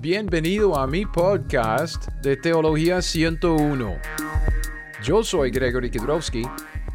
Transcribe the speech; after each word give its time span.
Bienvenido 0.00 0.78
a 0.78 0.86
mi 0.86 1.04
podcast 1.04 2.06
de 2.22 2.36
Teología 2.36 3.02
101. 3.02 3.96
Yo 5.02 5.24
soy 5.24 5.50
Gregory 5.50 5.90
Kidrowski 5.90 6.44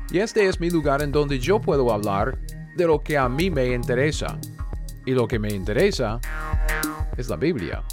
y 0.10 0.20
este 0.20 0.48
es 0.48 0.58
mi 0.62 0.70
lugar 0.70 1.02
en 1.02 1.12
donde 1.12 1.38
yo 1.38 1.60
puedo 1.60 1.92
hablar 1.92 2.40
de 2.78 2.88
lo 2.88 3.02
que 3.02 3.18
a 3.18 3.28
mí 3.28 3.50
me 3.50 3.74
interesa. 3.74 4.40
Y 5.06 5.12
lo 5.12 5.28
que 5.28 5.38
me 5.38 5.50
interesa 5.50 6.22
es 7.18 7.28
la 7.28 7.36
Biblia. 7.36 7.84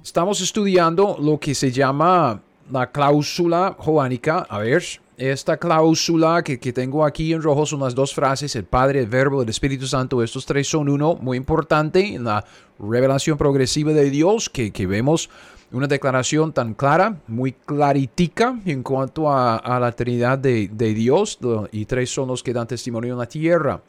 Estamos 0.00 0.40
estudiando 0.40 1.16
lo 1.20 1.40
que 1.40 1.56
se 1.56 1.72
llama 1.72 2.40
la 2.70 2.88
cláusula 2.92 3.74
joánica. 3.76 4.46
A 4.48 4.60
ver, 4.60 4.84
esta 5.18 5.56
cláusula 5.56 6.44
que, 6.44 6.56
tengo 6.72 7.04
aquí 7.04 7.32
en 7.32 7.42
rojo 7.42 7.66
son 7.66 7.80
las 7.80 7.94
dos 7.94 8.14
frases, 8.14 8.54
el 8.54 8.64
Padre, 8.64 9.00
el 9.00 9.08
Verbo, 9.08 9.42
el 9.42 9.48
Espíritu 9.48 9.86
Santo, 9.86 10.22
estos 10.22 10.46
tres 10.46 10.68
son 10.68 10.88
uno 10.88 11.16
muy 11.16 11.36
importante 11.36 12.14
en 12.14 12.24
la 12.24 12.44
revelación 12.78 13.36
progresiva 13.36 13.92
de 13.92 14.10
Dios, 14.10 14.48
que, 14.48 14.70
vemos 14.86 15.28
una 15.72 15.88
declaración 15.88 16.52
tan 16.52 16.72
clara, 16.72 17.20
muy 17.26 17.52
claritica 17.52 18.60
en 18.64 18.84
cuanto 18.84 19.30
a, 19.30 19.78
la 19.80 19.92
Trinidad 19.92 20.38
de, 20.38 20.68
de 20.72 20.94
Dios, 20.94 21.38
y 21.72 21.84
tres 21.84 22.10
son 22.10 22.28
los 22.28 22.44
que 22.44 22.52
dan 22.52 22.68
testimonio 22.68 23.14
en 23.14 23.18
la 23.18 23.26
tierra. 23.26 23.82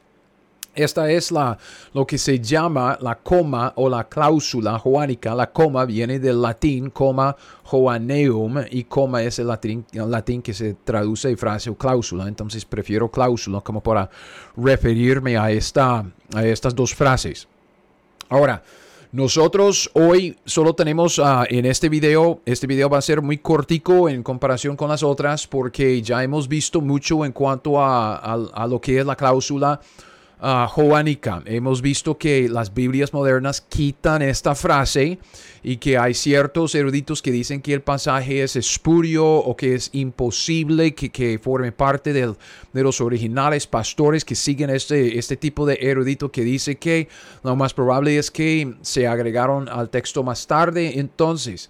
Esta 0.75 1.11
es 1.11 1.31
la, 1.31 1.57
lo 1.93 2.05
que 2.05 2.17
se 2.17 2.39
llama 2.39 2.97
la 3.01 3.15
coma 3.15 3.73
o 3.75 3.89
la 3.89 4.07
cláusula 4.07 4.77
joánica. 4.79 5.33
La 5.33 5.51
coma 5.51 5.83
viene 5.85 6.19
del 6.19 6.41
latín 6.41 6.89
coma 6.91 7.35
joaneum 7.63 8.63
y 8.69 8.83
coma 8.83 9.23
es 9.23 9.39
el 9.39 9.47
latín, 9.47 9.85
latín 9.93 10.41
que 10.41 10.53
se 10.53 10.75
traduce 10.75 11.29
en 11.29 11.37
frase 11.37 11.69
o 11.69 11.75
cláusula. 11.75 12.27
Entonces 12.27 12.65
prefiero 12.65 13.09
cláusula 13.09 13.61
como 13.61 13.81
para 13.81 14.09
referirme 14.55 15.37
a, 15.37 15.51
esta, 15.51 16.05
a 16.33 16.45
estas 16.45 16.75
dos 16.75 16.93
frases. 16.93 17.47
Ahora, 18.29 18.61
nosotros 19.11 19.89
hoy 19.95 20.37
solo 20.45 20.76
tenemos 20.76 21.17
uh, 21.17 21.43
en 21.49 21.65
este 21.65 21.89
video, 21.89 22.41
este 22.45 22.67
video 22.67 22.87
va 22.89 22.99
a 22.99 23.01
ser 23.01 23.23
muy 23.23 23.39
cortico 23.39 24.07
en 24.07 24.21
comparación 24.21 24.76
con 24.76 24.89
las 24.89 25.01
otras 25.01 25.48
porque 25.48 25.99
ya 26.04 26.23
hemos 26.23 26.48
visto 26.48 26.79
mucho 26.79 27.26
en 27.26 27.31
cuanto 27.31 27.81
a, 27.81 28.17
a 28.17 28.67
lo 28.67 28.79
que 28.79 28.99
es 28.99 29.05
la 29.05 29.15
cláusula 29.15 29.81
uh. 30.41 31.41
Hemos 31.45 31.82
visto 31.82 32.18
que 32.18 32.48
las 32.49 32.73
Biblias 32.73 33.13
modernas 33.13 33.62
quitan 33.62 34.21
esta 34.21 34.55
frase 34.55 35.20
y 35.63 35.77
que 35.77 35.98
hay 35.98 36.13
ciertos 36.13 36.76
eruditos 36.76 37.21
que 37.21 37.32
dicen 37.32 37.62
que 37.62 37.73
el 37.73 37.82
pasaje 37.82 38.43
es 38.43 38.55
espurio 38.55 39.26
o 39.26 39.55
que 39.55 39.76
es 39.76 39.90
imposible 39.93 40.95
que, 40.95 41.40
forme 41.41 41.71
parte 41.71 42.13
de 42.13 42.35
los 42.73 43.01
originales 43.01 43.67
pastores 43.67 44.23
que 44.23 44.35
siguen 44.35 44.70
este, 44.70 45.17
este 45.17 45.35
tipo 45.35 45.65
de 45.65 45.77
erudito 45.82 46.32
que 46.32 46.43
dice 46.43 46.77
que 46.77 47.10
lo 47.43 47.55
más 47.55 47.73
probable 47.73 48.17
es 48.17 48.32
que 48.32 48.76
se 48.82 49.07
agregaron 49.07 49.67
al 49.67 49.90
texto 49.90 50.23
más 50.23 50.48
tarde. 50.48 50.99
Entonces, 50.99 51.70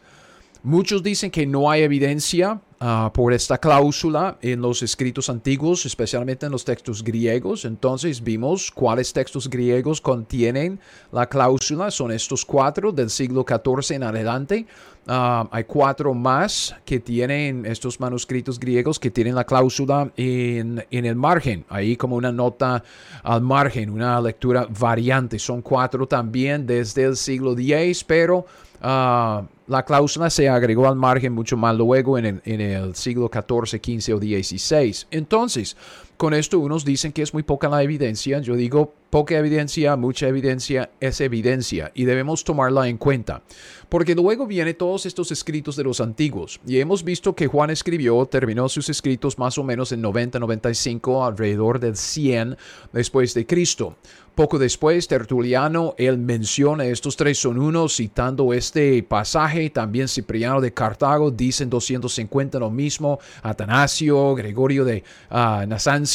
muchos 0.64 1.02
dicen 1.02 1.32
que 1.32 1.46
no 1.46 1.72
hay 1.72 1.82
evidencia 1.82 2.62
Ah, 2.82 3.12
por 3.14 3.34
esta 3.34 3.58
cláusula 3.58 4.38
en 4.42 4.62
los 4.62 4.82
escritos 4.82 5.30
antiguos, 5.30 5.86
especialmente 5.86 6.46
en 6.46 6.54
los 6.54 6.64
textos 6.64 7.04
griegos. 7.04 7.66
Entonces 7.66 8.24
vimos 8.24 8.72
cuáles 8.72 9.12
textos 9.12 9.50
griegos 9.50 10.00
contienen 10.00 10.80
la 11.12 11.28
cláusula. 11.28 11.92
Son 11.92 12.10
estos 12.10 12.46
cuatro 12.46 12.94
del 12.94 13.10
siglo 13.10 13.46
XIV 13.46 13.98
en 13.98 14.04
adelante. 14.04 14.66
Ah, 15.08 15.46
hay 15.52 15.66
cuatro 15.66 16.14
más 16.14 16.74
que 16.86 17.02
tienen 17.02 17.66
estos 17.66 18.00
manuscritos 18.00 18.58
griegos 18.58 18.98
que 18.98 19.12
tienen 19.12 19.36
la 19.36 19.44
cláusula 19.44 20.10
en, 20.16 20.86
en, 20.90 21.06
el 21.06 21.18
margen, 21.18 21.66
ahí 21.68 21.98
como 21.98 22.16
una 22.16 22.32
nota 22.32 22.82
al 23.24 23.42
margen, 23.42 23.90
una 23.90 24.22
lectura 24.22 24.66
variante. 24.80 25.38
Son 25.38 25.62
cuatro 25.62 26.08
también 26.08 26.66
desde 26.66 27.04
el 27.04 27.18
siglo 27.18 27.58
X, 27.58 28.06
pero 28.06 28.46
uh, 28.82 29.44
la 29.70 29.86
cláusula 29.86 30.30
se 30.30 30.50
agregó 30.50 30.88
al 30.88 30.96
margen 30.96 31.32
mucho 31.32 31.56
más 31.56 31.76
luego 31.76 32.18
en 32.18 32.26
el, 32.26 32.42
el 32.62 32.96
siglo 32.96 33.30
XIV, 33.32 33.80
XV 33.80 34.16
o 34.16 34.18
XVI. 34.18 35.06
Entonces, 35.12 35.78
con 36.20 36.34
esto 36.34 36.60
unos 36.60 36.84
dicen 36.84 37.14
que 37.14 37.22
es 37.22 37.34
muy 37.34 37.44
poca 37.44 37.70
la 37.70 37.82
evidencia. 37.82 38.42
Yo 38.42 38.58
digo, 38.58 38.94
poca 39.10 39.38
evidencia, 39.38 39.96
mucha 39.96 40.28
evidencia 40.28 40.90
es 41.00 41.22
evidencia 41.22 41.94
y 41.96 42.04
debemos 42.04 42.44
tomarla 42.44 42.90
en 42.90 42.98
cuenta. 42.98 43.42
Porque 43.88 44.16
luego 44.16 44.46
vienen 44.46 44.76
todos 44.76 45.06
estos 45.06 45.32
escritos 45.32 45.78
de 45.78 45.86
los 45.86 46.02
antiguos 46.02 46.60
y 46.68 46.78
hemos 46.82 47.06
visto 47.06 47.34
que 47.34 47.48
Juan 47.48 47.70
escribió, 47.70 48.26
terminó 48.26 48.68
sus 48.68 48.90
escritos 48.90 49.40
más 49.40 49.58
o 49.58 49.64
menos 49.64 49.94
en 49.94 50.04
90-95, 50.04 51.26
alrededor 51.26 51.80
del 51.80 51.96
100 51.96 52.58
después 52.92 53.34
de 53.34 53.46
Cristo. 53.46 53.96
Poco 54.40 54.58
después, 54.58 55.06
Tertuliano, 55.10 55.96
él 55.98 56.18
menciona 56.18 56.86
estos 56.86 57.18
tres 57.18 57.38
son 57.38 57.60
uno, 57.60 57.90
citando 57.90 58.54
este 58.54 59.04
pasaje. 59.04 59.70
También 59.70 60.08
Cipriano 60.08 60.62
de 60.62 60.74
Cartago 60.74 61.30
dice 61.30 61.64
en 61.64 61.70
250 61.70 62.58
lo 62.58 62.70
mismo. 62.70 63.20
Atanasio, 63.44 64.36
Gregorio 64.36 64.86
de 64.86 65.04
uh, 65.30 65.68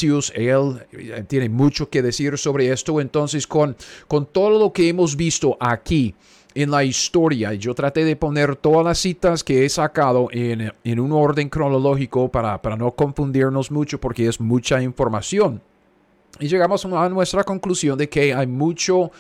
Él 0.03 0.87
eh, 0.93 1.25
tiene 1.27 1.49
mucho 1.49 1.89
que 1.89 2.03
decir 2.03 2.37
sobre 2.39 2.71
esto. 2.73 3.01
Entonces, 3.01 3.47
con, 3.47 3.77
con 4.09 4.27
todo 4.27 4.59
lo 4.59 4.73
que 4.73 4.89
hemos 4.89 5.17
visto 5.17 5.57
aquí, 5.61 6.15
en 6.55 6.71
la 6.71 6.85
historia. 6.85 7.53
Yo 7.55 7.75
traté 7.75 8.05
de 8.05 8.17
poner 8.17 8.57
todas 8.57 8.85
las 8.85 8.99
citas 8.99 9.43
que 9.43 9.65
he 9.65 9.69
sacado 9.69 10.29
en, 10.31 10.73
en 10.85 11.01
un 11.01 11.13
orden 11.13 11.49
cronológico 11.49 12.31
para, 12.31 12.61
para 12.63 12.77
no 12.77 12.93
confundirnos 12.93 13.71
mucho 13.71 14.01
porque 14.01 14.29
es 14.29 14.41
mucha 14.41 14.81
información. 14.81 15.61
Y 16.39 16.49
llegamos 16.49 16.85
a 16.85 17.09
nuestra 17.09 17.45
conclusión 17.45 17.97
de 17.99 18.09
que 18.09 18.35
hay 18.35 18.47
mucho, 18.47 19.11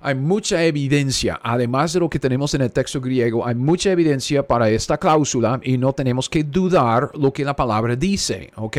hay 0.00 0.14
mucha 0.14 0.62
evidencia, 0.64 1.40
además 1.42 1.94
de 1.94 2.00
lo 2.00 2.10
que 2.10 2.18
tenemos 2.18 2.52
en 2.54 2.62
el 2.62 2.72
texto 2.72 3.00
griego, 3.00 3.46
hay 3.46 3.54
mucha 3.54 3.90
evidencia 3.90 4.46
para 4.46 4.68
esta 4.68 4.98
cláusula 4.98 5.60
y 5.62 5.78
no 5.78 5.94
tenemos 5.94 6.28
que 6.28 6.44
dudar 6.44 7.10
lo 7.14 7.32
que 7.32 7.44
la 7.44 7.56
palabra 7.56 7.96
dice, 7.96 8.50
¿ok? 8.56 8.76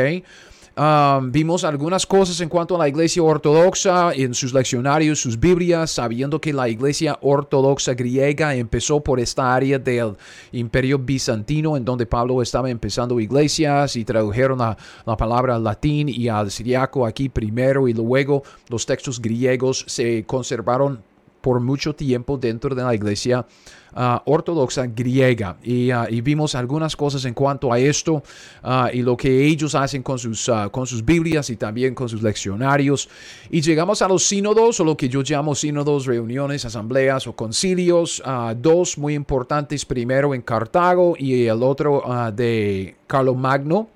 Vimos 0.75 1.63
algunas 1.63 2.05
cosas 2.05 2.39
en 2.41 2.49
cuanto 2.49 2.75
a 2.75 2.79
la 2.79 2.87
iglesia 2.87 3.21
ortodoxa 3.21 4.13
en 4.13 4.33
sus 4.33 4.53
leccionarios, 4.53 5.19
sus 5.19 5.39
Biblias, 5.39 5.91
sabiendo 5.91 6.41
que 6.41 6.51
la 6.51 6.67
iglesia 6.67 7.17
ortodoxa 7.21 7.93
griega 7.93 8.55
empezó 8.55 8.99
por 9.01 9.19
esta 9.19 9.53
área 9.53 9.77
del 9.77 10.15
imperio 10.51 10.97
bizantino, 10.97 11.77
en 11.77 11.85
donde 11.85 12.05
Pablo 12.05 12.41
estaba 12.41 12.69
empezando 12.69 13.19
iglesias 13.19 13.95
y 13.95 14.03
tradujeron 14.03 14.59
la, 14.59 14.77
la 15.05 15.15
palabra 15.15 15.55
al 15.55 15.63
latín 15.63 16.09
y 16.09 16.27
al 16.27 16.49
siriaco 16.49 17.05
aquí 17.05 17.29
primero 17.29 17.87
y 17.87 17.93
luego 17.93 18.43
los 18.69 18.85
textos 18.85 19.21
griegos 19.21 19.85
se 19.87 20.23
conservaron 20.25 21.12
por 21.43 21.59
mucho 21.59 21.93
tiempo 21.93 22.37
dentro 22.37 22.73
de 22.73 22.81
la 22.81 22.95
iglesia 22.95 23.45
ah, 23.93 24.23
ortodoxa 24.25 24.87
griega. 24.87 25.57
Ah, 25.93 26.07
y, 26.09 26.21
vimos 26.21 26.55
algunas 26.55 26.95
cosas 26.95 27.25
en 27.25 27.33
cuanto 27.33 27.73
a 27.73 27.77
esto 27.79 28.23
ah, 28.63 28.89
y 28.93 29.01
lo 29.01 29.17
que 29.17 29.45
ellos 29.45 29.75
hacen 29.75 30.01
con 30.01 30.17
sus, 30.17 30.49
con 30.71 30.87
sus 30.87 31.03
Biblias 31.03 31.49
y 31.49 31.57
también 31.57 31.93
con 31.93 32.07
sus 32.07 32.23
leccionarios. 32.23 33.09
Y 33.51 33.59
llegamos 33.59 34.01
a 34.01 34.07
los 34.07 34.23
sínodos, 34.23 34.79
o 34.79 34.85
lo 34.85 34.95
que 34.95 35.09
yo 35.09 35.21
llamo 35.21 35.53
sínodos, 35.53 36.05
reuniones, 36.05 36.63
asambleas 36.63 37.27
o 37.27 37.35
concilios. 37.35 38.23
dos 38.55 38.97
muy 38.97 39.13
importantes, 39.13 39.83
primero 39.83 40.33
en 40.33 40.43
Cartago 40.43 41.15
y 41.19 41.47
el 41.47 41.61
otro 41.61 42.03
de 42.33 42.95
Carlomagno. 43.05 43.89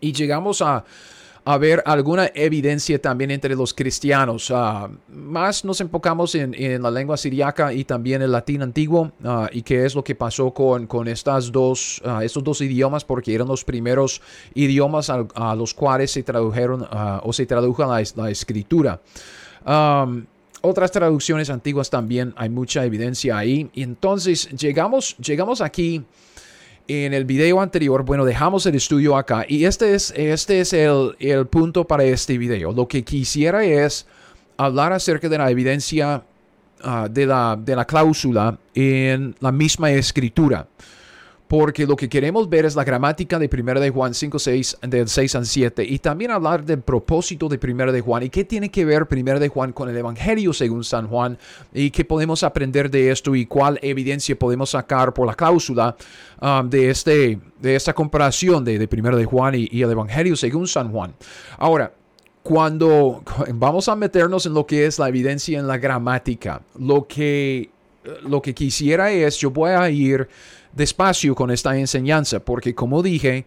Y 0.00 0.12
llegamos 0.12 0.60
a 0.60 0.84
haber 1.48 1.82
alguna 1.86 2.30
evidencia 2.34 3.00
también 3.00 3.30
entre 3.30 3.56
los 3.56 3.72
cristianos. 3.72 4.50
Ah, 4.50 4.90
más 5.08 5.64
nos 5.64 5.80
enfocamos 5.80 6.34
en, 6.34 6.82
la 6.82 6.90
lengua 6.90 7.16
siriaca 7.16 7.72
y 7.72 7.84
también 7.84 8.20
el 8.20 8.32
latín 8.32 8.60
antiguo 8.60 9.12
ah, 9.24 9.48
y 9.50 9.62
qué 9.62 9.86
es 9.86 9.94
lo 9.94 10.04
que 10.04 10.14
pasó 10.14 10.52
con, 10.52 10.86
con 10.86 11.08
estas 11.08 11.50
dos, 11.50 12.02
uh, 12.04 12.20
estos 12.20 12.44
dos 12.44 12.60
idiomas 12.60 13.02
porque 13.02 13.34
eran 13.34 13.48
los 13.48 13.64
primeros 13.64 14.20
idiomas 14.52 15.08
a, 15.08 15.54
los 15.54 15.72
cuales 15.72 16.10
se 16.10 16.22
tradujeron 16.22 16.86
o 17.22 17.32
se 17.32 17.46
tradujo 17.46 17.82
la, 17.82 18.02
la 18.16 18.30
escritura. 18.30 19.00
otras 20.60 20.92
traducciones 20.92 21.48
antiguas 21.48 21.88
también 21.88 22.34
hay 22.36 22.50
mucha 22.50 22.84
evidencia 22.84 23.38
ahí. 23.38 23.70
Y 23.72 23.84
entonces 23.84 24.50
llegamos, 24.50 25.16
llegamos 25.16 25.62
aquí 25.62 26.04
en 26.88 27.12
el 27.12 27.26
video 27.26 27.60
anterior, 27.60 28.02
bueno, 28.02 28.24
dejamos 28.24 28.64
el 28.64 28.74
estudio 28.74 29.16
acá 29.16 29.44
y 29.46 29.66
este 29.66 29.94
es, 29.94 30.12
este 30.16 30.60
es 30.60 30.72
el, 30.72 31.14
el 31.20 31.46
punto 31.46 31.86
para 31.86 32.02
este 32.04 32.38
video. 32.38 32.72
Lo 32.72 32.88
que 32.88 33.04
quisiera 33.04 33.62
es 33.62 34.06
hablar 34.56 34.94
acerca 34.94 35.28
de 35.28 35.36
la 35.36 35.50
evidencia 35.50 36.22
ah, 36.82 37.06
de, 37.10 37.26
la, 37.26 37.58
de 37.62 37.76
la 37.76 37.84
cláusula 37.84 38.58
en 38.74 39.36
la 39.40 39.52
misma 39.52 39.90
escritura 39.90 40.66
porque 41.48 41.86
lo 41.86 41.96
que 41.96 42.08
queremos 42.10 42.48
ver 42.48 42.66
es 42.66 42.76
la 42.76 42.84
gramática 42.84 43.38
de 43.38 43.48
1 43.50 43.80
de 43.80 43.90
Juan 43.90 44.12
5, 44.12 44.38
6, 44.38 44.78
del 44.82 45.08
6 45.08 45.34
al 45.34 45.46
7, 45.46 45.82
y 45.82 45.98
también 45.98 46.30
hablar 46.30 46.62
del 46.64 46.82
propósito 46.82 47.48
de 47.48 47.58
1 47.60 47.90
de 47.90 48.02
Juan 48.02 48.22
y 48.22 48.28
qué 48.28 48.44
tiene 48.44 48.70
que 48.70 48.84
ver 48.84 49.08
1 49.10 49.40
de 49.40 49.48
Juan 49.48 49.72
con 49.72 49.88
el 49.88 49.96
Evangelio 49.96 50.52
según 50.52 50.84
San 50.84 51.08
Juan, 51.08 51.38
y 51.72 51.90
qué 51.90 52.04
podemos 52.04 52.42
aprender 52.42 52.90
de 52.90 53.10
esto 53.10 53.34
y 53.34 53.46
cuál 53.46 53.78
evidencia 53.82 54.38
podemos 54.38 54.70
sacar 54.70 55.14
por 55.14 55.26
la 55.26 55.34
cláusula 55.34 55.96
um, 56.40 56.68
de, 56.68 56.90
este, 56.90 57.38
de 57.60 57.74
esta 57.74 57.94
comparación 57.94 58.62
de, 58.64 58.78
de 58.78 58.88
1 58.90 59.16
de 59.16 59.24
Juan 59.24 59.54
y, 59.54 59.68
y 59.72 59.82
el 59.82 59.90
Evangelio 59.90 60.36
según 60.36 60.68
San 60.68 60.92
Juan. 60.92 61.14
Ahora, 61.56 61.92
cuando 62.42 63.22
vamos 63.54 63.88
a 63.88 63.96
meternos 63.96 64.44
en 64.44 64.54
lo 64.54 64.66
que 64.66 64.86
es 64.86 64.98
la 64.98 65.08
evidencia 65.08 65.58
en 65.58 65.66
la 65.66 65.78
gramática, 65.78 66.60
lo 66.78 67.06
que, 67.06 67.70
lo 68.22 68.42
que 68.42 68.54
quisiera 68.54 69.10
es, 69.10 69.38
yo 69.38 69.50
voy 69.50 69.70
a 69.70 69.88
ir 69.90 70.28
despacio 70.78 71.34
con 71.34 71.50
esta 71.50 71.76
enseñanza, 71.76 72.40
porque 72.40 72.74
como 72.74 73.02
dije, 73.02 73.44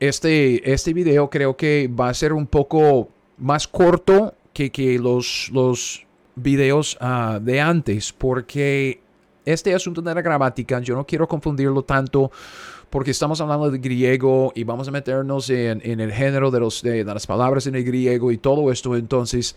este, 0.00 0.72
este 0.72 0.92
video 0.92 1.30
creo 1.30 1.56
que 1.56 1.88
va 1.88 2.10
a 2.10 2.14
ser 2.14 2.34
un 2.34 2.46
poco 2.46 3.08
más 3.38 3.66
corto 3.66 4.34
que, 4.52 4.70
que 4.70 4.98
los, 4.98 5.48
los 5.52 6.04
videos 6.34 6.98
ah, 7.00 7.38
de 7.40 7.60
antes, 7.60 8.12
porque 8.12 9.00
este 9.44 9.74
asunto 9.74 10.02
de 10.02 10.14
la 10.14 10.20
gramática, 10.20 10.80
yo 10.80 10.94
no 10.94 11.06
quiero 11.06 11.26
confundirlo 11.26 11.82
tanto 11.82 12.30
porque 12.90 13.12
estamos 13.12 13.40
hablando 13.40 13.70
de 13.70 13.78
griego 13.78 14.52
y 14.54 14.64
vamos 14.64 14.88
a 14.88 14.90
meternos 14.90 15.48
en, 15.48 15.80
el 15.82 16.12
género 16.12 16.50
de, 16.50 16.60
los, 16.60 16.82
de, 16.82 17.04
las 17.04 17.26
palabras 17.26 17.66
en 17.66 17.76
el 17.76 17.84
griego 17.84 18.32
y 18.32 18.38
todo 18.38 18.70
esto, 18.70 18.96
entonces 18.96 19.56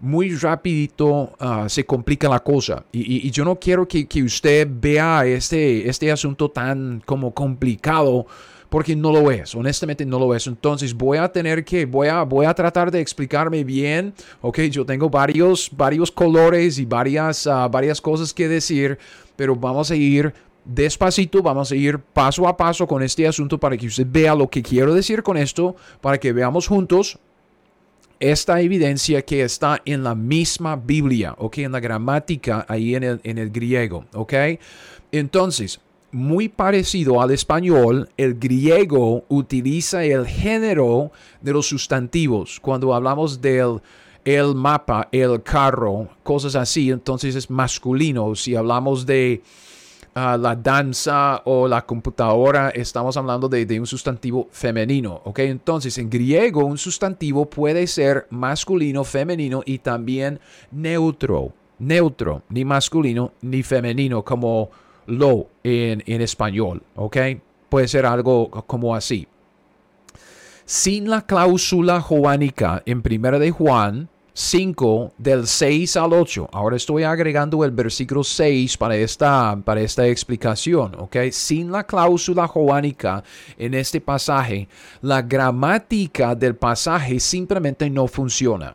muy 0.00 0.36
rapidito 0.36 1.30
ah, 1.40 1.66
se 1.68 1.86
complica 1.86 2.28
la 2.28 2.40
cosa. 2.40 2.84
Y, 2.92 3.30
yo 3.30 3.44
no 3.44 3.56
quiero 3.56 3.88
que, 3.88 4.06
que, 4.06 4.22
usted 4.22 4.68
vea 4.70 5.24
este, 5.24 5.88
este 5.88 6.12
asunto 6.12 6.50
tan 6.50 7.02
como 7.06 7.32
complicado 7.32 8.26
porque 8.68 8.96
no 8.96 9.12
lo 9.12 9.30
es, 9.30 9.54
honestamente 9.54 10.04
no 10.04 10.18
lo 10.18 10.34
es. 10.34 10.46
Entonces 10.48 10.92
voy 10.92 11.16
a 11.16 11.28
tener 11.28 11.64
que, 11.64 11.86
voy 11.86 12.08
a, 12.08 12.22
voy 12.22 12.44
a 12.44 12.52
tratar 12.52 12.90
de 12.90 13.00
explicarme 13.00 13.62
bien, 13.62 14.12
ok, 14.40 14.62
yo 14.62 14.84
tengo 14.84 15.08
varios, 15.08 15.70
varios 15.74 16.10
colores 16.10 16.78
y 16.78 16.84
varias, 16.84 17.46
ah, 17.46 17.68
varias 17.68 18.00
cosas 18.00 18.34
que 18.34 18.48
decir, 18.48 18.98
pero 19.36 19.54
vamos 19.54 19.90
a 19.90 19.96
ir 19.96 20.34
despacito, 20.64 21.42
vamos 21.42 21.70
a 21.70 21.76
ir 21.76 21.98
paso 21.98 22.48
a 22.48 22.56
paso 22.56 22.86
con 22.86 23.02
este 23.02 23.26
asunto 23.26 23.58
para 23.58 23.76
que 23.76 23.86
usted 23.86 24.06
vea 24.08 24.34
lo 24.34 24.48
que 24.48 24.62
quiero 24.62 24.94
decir 24.94 25.22
con 25.22 25.36
esto, 25.36 25.76
para 26.00 26.18
que 26.18 26.32
veamos 26.32 26.66
juntos 26.66 27.18
esta 28.20 28.60
evidencia 28.60 29.22
que 29.22 29.42
está 29.42 29.82
en 29.84 30.02
la 30.04 30.14
misma 30.14 30.76
Biblia, 30.76 31.34
ok, 31.36 31.58
en 31.58 31.72
la 31.72 31.80
gramática 31.80 32.64
ahí 32.68 32.94
en 32.94 33.02
el, 33.02 33.20
en 33.24 33.38
el 33.38 33.50
griego, 33.50 34.06
ok. 34.14 34.32
Entonces, 35.12 35.80
muy 36.10 36.48
parecido 36.48 37.20
al 37.20 37.32
español, 37.32 38.08
el 38.16 38.34
griego 38.34 39.24
utiliza 39.28 40.04
el 40.04 40.26
género 40.26 41.10
de 41.40 41.52
los 41.52 41.66
sustantivos. 41.66 42.60
Cuando 42.60 42.94
hablamos 42.94 43.40
del 43.40 43.80
el 44.24 44.54
mapa, 44.54 45.08
el 45.12 45.42
carro, 45.42 46.08
cosas 46.22 46.54
así, 46.54 46.90
entonces 46.90 47.34
es 47.34 47.50
masculino. 47.50 48.34
Si 48.36 48.54
hablamos 48.54 49.04
de 49.04 49.42
la 50.14 50.56
danza 50.56 51.42
o 51.44 51.66
la 51.66 51.84
computadora, 51.84 52.70
estamos 52.70 53.16
hablando 53.16 53.48
de, 53.48 53.66
de, 53.66 53.80
un 53.80 53.86
sustantivo 53.86 54.48
femenino, 54.50 55.20
¿ok? 55.24 55.40
Entonces, 55.40 55.98
en 55.98 56.08
griego, 56.08 56.64
un 56.64 56.78
sustantivo 56.78 57.50
puede 57.50 57.86
ser 57.86 58.26
masculino, 58.30 59.04
femenino 59.04 59.62
y 59.66 59.78
también 59.78 60.40
neutro. 60.70 61.52
Neutro, 61.78 62.42
ni 62.48 62.64
masculino 62.64 63.32
ni 63.42 63.62
femenino, 63.64 64.24
como 64.24 64.70
lo 65.06 65.48
en, 65.62 66.02
español, 66.06 66.82
¿ok? 66.94 67.16
Puede 67.68 67.88
ser 67.88 68.06
algo 68.06 68.50
como 68.50 68.94
así. 68.94 69.26
Sin 70.64 71.10
la 71.10 71.26
cláusula 71.26 72.00
joánica 72.00 72.82
en 72.86 73.02
Primera 73.02 73.38
de 73.38 73.50
Juan 73.50 74.08
5 74.34 75.14
del 75.16 75.46
6 75.46 75.96
al 75.96 76.12
8. 76.12 76.50
Ahora 76.52 76.76
estoy 76.76 77.04
agregando 77.04 77.64
el 77.64 77.70
versículo 77.70 78.24
6 78.24 78.76
para 78.76 78.96
esta, 78.96 79.56
para 79.64 79.80
esta 79.80 80.06
explicación, 80.08 80.92
¿ok? 80.98 81.16
Sin 81.30 81.70
la 81.70 81.84
cláusula 81.84 82.48
joánica 82.48 83.22
en 83.56 83.74
este 83.74 84.00
pasaje, 84.00 84.68
la 85.02 85.22
gramática 85.22 86.34
del 86.34 86.56
pasaje 86.56 87.20
simplemente 87.20 87.88
no 87.88 88.08
funciona 88.08 88.74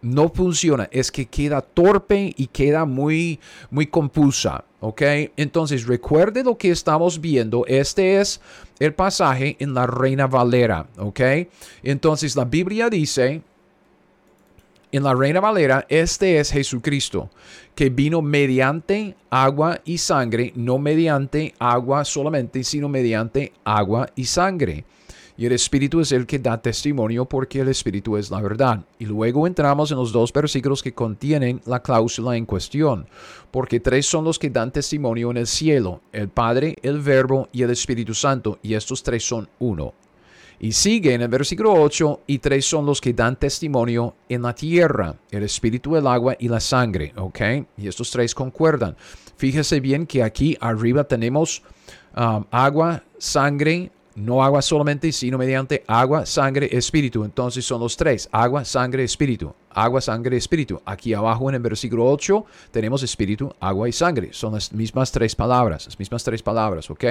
no 0.00 0.28
funciona, 0.28 0.88
es 0.90 1.10
que 1.10 1.26
queda 1.26 1.60
torpe 1.60 2.32
y 2.36 2.46
queda 2.46 2.84
muy, 2.84 3.40
muy 3.70 3.86
confusa. 3.86 4.64
¿Ok? 4.80 5.02
Entonces 5.36 5.88
recuerde 5.88 6.44
lo 6.44 6.56
que 6.56 6.70
estamos 6.70 7.20
viendo. 7.20 7.66
Este 7.66 8.20
es 8.20 8.40
el 8.78 8.94
pasaje 8.94 9.56
en 9.58 9.74
la 9.74 9.88
Reina 9.88 10.28
Valera. 10.28 10.86
¿Ok? 10.98 11.20
Entonces 11.82 12.36
la 12.36 12.44
Biblia 12.44 12.88
dice, 12.88 13.42
en 14.92 15.02
la 15.02 15.14
Reina 15.14 15.40
Valera, 15.40 15.86
este 15.88 16.38
es 16.38 16.50
Jesucristo, 16.50 17.30
que 17.74 17.90
vino 17.90 18.22
mediante 18.22 19.16
agua 19.30 19.80
y 19.84 19.98
sangre, 19.98 20.52
no 20.56 20.78
mediante 20.78 21.54
agua 21.58 22.04
solamente, 22.04 22.64
sino 22.64 22.88
mediante 22.88 23.52
agua 23.64 24.08
y 24.16 24.24
sangre. 24.24 24.84
Y 25.36 25.46
el 25.46 25.52
Espíritu 25.52 26.00
es 26.00 26.10
el 26.10 26.26
que 26.26 26.40
da 26.40 26.60
testimonio 26.60 27.24
porque 27.24 27.60
el 27.60 27.68
Espíritu 27.68 28.16
es 28.16 28.28
la 28.28 28.40
verdad. 28.40 28.84
Y 28.98 29.06
luego 29.06 29.46
entramos 29.46 29.92
en 29.92 29.98
los 29.98 30.10
dos 30.10 30.32
versículos 30.32 30.82
que 30.82 30.94
contienen 30.94 31.60
la 31.64 31.80
cláusula 31.80 32.36
en 32.36 32.44
cuestión, 32.44 33.06
porque 33.52 33.78
tres 33.78 34.06
son 34.06 34.24
los 34.24 34.38
que 34.38 34.50
dan 34.50 34.72
testimonio 34.72 35.30
en 35.30 35.36
el 35.36 35.46
cielo, 35.46 36.00
el 36.12 36.28
Padre, 36.28 36.74
el 36.82 37.00
Verbo 37.00 37.48
y 37.52 37.62
el 37.62 37.70
Espíritu 37.70 38.14
Santo, 38.14 38.58
y 38.62 38.74
estos 38.74 39.04
tres 39.04 39.22
son 39.22 39.48
uno. 39.60 39.94
Y 40.60 40.72
sigue 40.72 41.14
en 41.14 41.22
el 41.22 41.28
versículo 41.28 41.72
8, 41.74 42.22
y 42.26 42.38
tres 42.38 42.64
son 42.64 42.84
los 42.84 43.00
que 43.00 43.12
dan 43.12 43.36
testimonio 43.36 44.16
en 44.28 44.42
la 44.42 44.54
tierra, 44.54 45.14
el 45.30 45.44
espíritu, 45.44 45.96
el 45.96 46.06
agua 46.06 46.34
y 46.38 46.48
la 46.48 46.58
sangre, 46.58 47.12
¿ok? 47.16 47.40
Y 47.76 47.86
estos 47.86 48.10
tres 48.10 48.34
concuerdan. 48.34 48.96
Fíjese 49.36 49.78
bien 49.78 50.06
que 50.06 50.22
aquí 50.22 50.56
arriba 50.60 51.04
tenemos 51.04 51.62
um, 52.16 52.44
agua, 52.50 53.04
sangre, 53.18 53.92
no 54.18 54.42
agua 54.42 54.60
solamente, 54.62 55.12
sino 55.12 55.38
mediante 55.38 55.84
agua, 55.86 56.26
sangre, 56.26 56.68
espíritu. 56.72 57.24
Entonces 57.24 57.64
son 57.64 57.80
los 57.80 57.96
tres, 57.96 58.28
agua, 58.32 58.64
sangre, 58.64 59.04
espíritu. 59.04 59.54
Agua, 59.70 60.00
sangre, 60.00 60.36
espíritu. 60.36 60.82
Aquí 60.84 61.14
abajo 61.14 61.48
en 61.48 61.54
el 61.54 61.62
versículo 61.62 62.04
8 62.10 62.44
tenemos 62.72 63.04
espíritu, 63.04 63.54
agua 63.60 63.88
y 63.88 63.92
sangre. 63.92 64.30
Son 64.32 64.54
las 64.54 64.72
mismas 64.72 65.12
tres 65.12 65.36
palabras, 65.36 65.86
las 65.86 65.98
mismas 65.98 66.24
tres 66.24 66.42
palabras, 66.42 66.90
¿ok? 66.90 67.04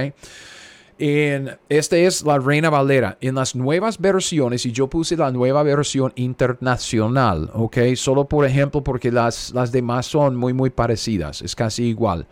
En, 0.99 1.57
este 1.69 2.05
es 2.05 2.23
la 2.23 2.39
Reina 2.39 2.69
Valera. 2.69 3.17
En 3.21 3.35
las 3.35 3.55
nuevas 3.55 3.99
versiones, 3.99 4.65
y 4.65 4.71
yo 4.71 4.88
puse 4.88 5.15
la 5.15 5.31
nueva 5.31 5.63
versión 5.63 6.11
internacional, 6.15 7.49
¿ok? 7.53 7.77
Solo 7.95 8.25
por 8.25 8.45
ejemplo 8.45 8.83
porque 8.83 9.11
las, 9.11 9.53
las 9.53 9.71
demás 9.71 10.07
son 10.07 10.35
muy, 10.35 10.53
muy 10.53 10.69
parecidas. 10.69 11.41
Es 11.41 11.55
casi 11.55 11.83
igual. 11.83 12.25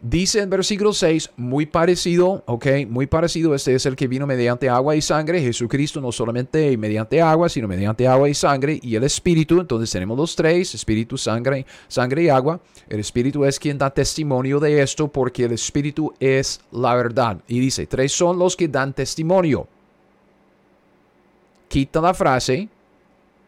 Dice 0.00 0.40
en 0.40 0.48
versículo 0.48 0.92
6, 0.92 1.32
muy 1.36 1.66
parecido, 1.66 2.44
ok, 2.46 2.66
muy 2.88 3.08
parecido, 3.08 3.52
este 3.52 3.74
es 3.74 3.84
el 3.84 3.96
que 3.96 4.06
vino 4.06 4.28
mediante 4.28 4.68
agua 4.68 4.94
y 4.94 5.02
sangre, 5.02 5.40
Jesucristo 5.40 6.00
no 6.00 6.12
solamente 6.12 6.76
mediante 6.76 7.20
agua, 7.20 7.48
sino 7.48 7.66
mediante 7.66 8.06
agua 8.06 8.28
y 8.28 8.34
sangre 8.34 8.78
y 8.80 8.94
el 8.94 9.02
Espíritu, 9.02 9.60
entonces 9.60 9.90
tenemos 9.90 10.16
los 10.16 10.36
tres, 10.36 10.72
Espíritu, 10.72 11.18
sangre, 11.18 11.66
sangre 11.88 12.22
y 12.22 12.28
agua, 12.28 12.60
el 12.88 13.00
Espíritu 13.00 13.44
es 13.44 13.58
quien 13.58 13.76
da 13.76 13.90
testimonio 13.90 14.60
de 14.60 14.80
esto 14.80 15.08
porque 15.08 15.46
el 15.46 15.52
Espíritu 15.52 16.14
es 16.20 16.60
la 16.70 16.94
verdad. 16.94 17.38
Y 17.48 17.58
dice, 17.58 17.88
tres 17.88 18.12
son 18.12 18.38
los 18.38 18.54
que 18.54 18.68
dan 18.68 18.92
testimonio. 18.92 19.66
Quita 21.66 22.00
la 22.00 22.14
frase, 22.14 22.68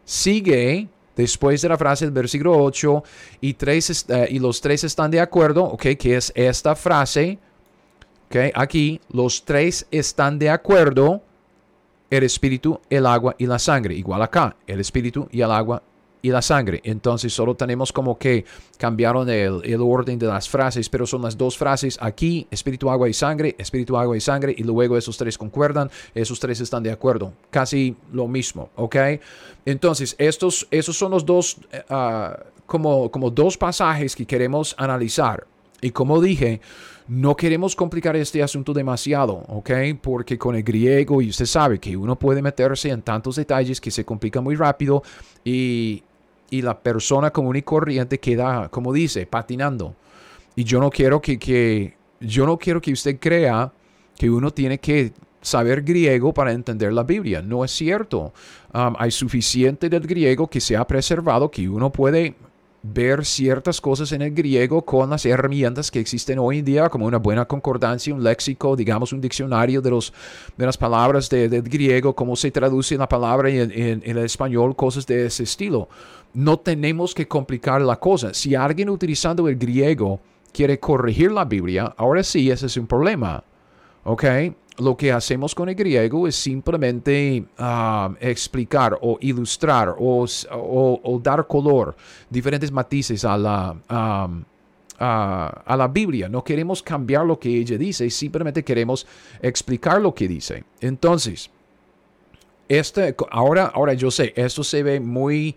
sigue 0.05 0.89
después 1.21 1.61
de 1.63 1.69
la 1.69 1.77
frase 1.77 2.05
del 2.05 2.13
versículo 2.13 2.57
8 2.63 3.05
y, 3.41 3.55
tres, 3.55 4.07
eh, 4.09 4.29
y 4.31 4.39
los 4.39 4.61
tres 4.61 4.85
están 4.85 5.11
de 5.11 5.21
acuerdo, 5.21 5.65
ok, 5.65 5.83
que 5.99 6.17
es 6.17 6.33
esta 6.35 6.75
frase, 6.75 7.39
ok, 8.29 8.37
aquí 8.55 9.01
los 9.13 9.45
tres 9.45 9.87
están 9.91 10.39
de 10.39 10.51
acuerdo, 10.51 11.23
el 12.09 12.25
espíritu, 12.25 12.81
el 12.91 13.07
agua 13.07 13.35
y 13.39 13.47
la 13.47 13.59
sangre, 13.59 13.95
igual 13.95 14.23
acá, 14.23 14.57
el 14.67 14.81
espíritu 14.81 15.29
y 15.31 15.43
el 15.43 15.51
agua 15.51 15.83
y 16.23 16.31
la 16.31 16.43
sangre. 16.43 16.81
Entonces 16.85 17.33
solo 17.33 17.55
tenemos 17.55 17.93
como 17.93 18.19
que 18.19 18.45
cambiaron 18.79 19.29
el, 19.29 19.61
el, 19.65 19.81
orden 19.81 20.19
de 20.19 20.27
las 20.27 20.49
frases, 20.49 20.89
pero 20.89 21.07
son 21.07 21.23
las 21.23 21.37
dos 21.37 21.57
frases 21.57 21.99
aquí, 22.01 22.47
espíritu, 22.51 22.91
agua 22.91 23.09
y 23.09 23.13
sangre, 23.13 23.55
espíritu, 23.59 23.97
agua 23.97 24.17
y 24.17 24.21
sangre, 24.21 24.55
y 24.57 24.63
luego 24.63 24.97
esos 24.97 25.17
tres 25.17 25.37
concuerdan, 25.39 25.91
esos 26.15 26.41
tres 26.41 26.61
están 26.61 26.83
de 26.83 26.91
acuerdo. 26.91 27.33
Casi 27.51 27.97
lo 28.13 28.29
mismo, 28.29 28.71
¿ok? 28.77 28.97
Entonces, 29.65 30.15
estos, 30.19 30.67
esos 30.71 30.97
son 30.97 31.11
los 31.13 31.25
dos, 31.25 31.59
uh, 31.91 32.35
como, 32.67 33.11
como 33.11 33.31
dos 33.31 33.57
pasajes 33.57 34.15
que 34.15 34.27
queremos 34.27 34.75
analizar. 34.79 35.47
Y 35.83 35.91
como 35.91 36.21
dije, 36.21 36.61
no 37.09 37.35
queremos 37.37 37.75
complicar 37.75 38.15
este 38.17 38.43
asunto 38.43 38.73
demasiado, 38.73 39.43
¿ok? 39.49 39.71
Porque 40.01 40.39
con 40.39 40.55
el 40.55 40.63
griego, 40.63 41.21
y 41.21 41.31
usted 41.31 41.47
sabe 41.47 41.79
que 41.81 41.97
uno 41.97 42.17
puede 42.17 42.41
meterse 42.43 42.91
en 42.91 43.03
tantos 43.03 43.37
detalles 43.37 43.81
que 43.81 43.91
se 43.91 44.05
complica 44.05 44.41
muy 44.41 44.55
rápido 44.55 45.03
y, 45.45 46.05
y 46.51 46.63
la 46.63 46.79
persona 46.79 47.31
común 47.31 47.57
y 47.57 47.63
corriente 47.63 48.19
queda, 48.19 48.69
como 48.69 48.93
dice, 48.93 49.27
patinando. 49.27 49.95
Y 50.57 50.65
yo 50.65 50.81
no 50.81 50.91
quiero 50.91 51.21
que, 51.21 51.39
que, 51.39 51.97
yo 52.21 52.47
no 52.47 52.59
quiero 52.59 52.81
que 52.81 52.93
usted 52.93 53.19
crea 53.19 53.73
que 54.17 54.29
uno 54.29 54.51
tiene 54.51 54.79
que 54.79 55.13
saber 55.41 55.83
griego 55.83 56.35
para 56.35 56.53
entender 56.53 56.93
la 56.93 57.03
Biblia. 57.03 57.41
No 57.43 57.65
es 57.65 57.71
cierto. 57.71 58.33
Um, 58.75 58.95
hay 58.99 59.11
suficiente 59.11 59.89
del 59.89 60.07
griego 60.07 60.49
que 60.49 60.61
se 60.61 60.77
ha 60.77 60.87
preservado 60.87 61.51
que 61.51 61.69
uno 61.69 61.91
puede 61.91 62.35
ver 62.83 63.27
ciertas 63.27 63.81
cosas 63.81 64.11
en 64.13 64.23
el 64.23 64.33
griego 64.33 64.83
con 64.83 65.11
las 65.11 65.27
herramientas 65.27 65.91
que 65.91 66.01
existen 66.01 66.39
hoy 66.39 66.61
en 66.61 66.65
día, 66.65 66.89
como 66.89 67.07
una 67.07 67.19
buena 67.19 67.45
concordancia, 67.45 68.15
un 68.15 68.23
léxico, 68.23 68.75
digamos 68.75 69.13
un 69.13 69.21
diccionario 69.21 69.83
de, 69.83 69.91
los, 69.91 70.13
de 70.57 70.65
las 70.65 70.79
palabras 70.79 71.29
del 71.29 71.63
griego, 71.63 72.15
cómo 72.15 72.37
se 72.37 72.51
traduce 72.51 72.97
la 72.97 73.09
palabra 73.09 73.51
en, 73.51 73.71
en 73.71 74.03
el 74.05 74.19
español, 74.19 74.75
cosas 74.75 75.07
de 75.07 75.27
ese 75.27 75.43
estilo. 75.43 75.89
No 76.33 76.59
tenemos 76.59 77.15
que 77.15 77.27
complicar 77.27 77.83
la 77.83 77.99
cosa. 77.99 78.33
Si 78.35 78.55
alguien 78.55 78.89
utilizando 78.89 79.49
el 79.49 79.57
griego 79.57 80.21
quiere 80.53 80.79
corregir 80.79 81.33
la 81.33 81.45
Biblia, 81.45 81.93
ahora 81.97 82.23
sí, 82.23 82.51
ese 82.51 82.67
es 82.67 82.77
un 82.77 82.87
problema. 82.87 83.43
¿Ok? 84.05 84.25
Lo 84.79 84.97
que 84.97 85.13
hacemos 85.13 85.55
con 85.55 85.69
el 85.69 85.75
griego 85.75 86.27
es 86.27 86.37
simplemente 86.37 87.45
ah, 87.59 88.15
explicar 88.21 88.97
o 89.03 89.19
ilustrar 89.21 89.95
o, 89.99 91.21
dar 91.23 91.47
color, 91.47 91.95
diferentes 92.31 92.73
matices 92.73 93.25
a 93.25 93.37
la, 93.37 93.77
a, 95.01 95.77
la 95.77 95.89
Biblia. 95.89 96.29
No 96.29 96.43
queremos 96.45 96.83
cambiar 96.83 97.27
lo 97.27 97.39
que 97.39 97.49
ella 97.49 97.77
dice, 97.77 98.09
simplemente 98.09 98.63
queremos 98.63 99.07
explicar 99.43 100.01
lo 100.01 100.15
que 100.15 100.29
dice. 100.29 100.65
Entonces, 100.81 101.51
este, 102.69 103.15
ahora, 103.31 103.73
ahora 103.75 103.95
yo 103.95 104.11
sé, 104.11 104.33
esto 104.37 104.63
se 104.63 104.83
ve 104.83 105.01
muy 105.01 105.57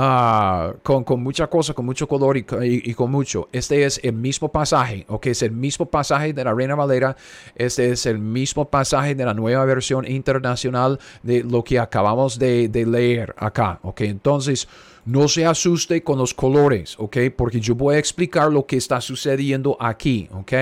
Ah, 0.00 0.74
con, 0.84 1.02
con, 1.02 1.20
mucha 1.20 1.48
cosa, 1.48 1.74
con 1.74 1.84
mucho 1.84 2.06
color 2.06 2.36
y, 2.36 2.94
con 2.94 3.10
mucho. 3.10 3.48
Este 3.50 3.84
es 3.84 3.98
el 4.04 4.12
mismo 4.12 4.48
pasaje, 4.48 5.04
ok, 5.08 5.26
es 5.26 5.42
el 5.42 5.50
mismo 5.50 5.86
pasaje 5.86 6.32
de 6.32 6.44
la 6.44 6.54
Reina 6.54 6.76
Valera, 6.76 7.16
este 7.56 7.90
es 7.90 8.06
el 8.06 8.20
mismo 8.20 8.70
pasaje 8.70 9.16
de 9.16 9.24
la 9.24 9.34
nueva 9.34 9.64
versión 9.64 10.08
internacional 10.08 11.00
de 11.24 11.42
lo 11.42 11.64
que 11.64 11.80
acabamos 11.80 12.38
de, 12.38 12.68
de 12.68 12.86
leer 12.86 13.34
acá, 13.38 13.80
ok, 13.82 14.02
entonces 14.02 14.68
no 15.04 15.26
se 15.26 15.44
asuste 15.44 16.04
con 16.04 16.16
los 16.16 16.32
colores, 16.32 16.94
ok, 16.96 17.16
porque 17.36 17.58
yo 17.58 17.74
voy 17.74 17.96
a 17.96 17.98
explicar 17.98 18.52
lo 18.52 18.66
que 18.66 18.76
está 18.76 19.00
sucediendo 19.00 19.76
aquí, 19.80 20.28
ok. 20.32 20.52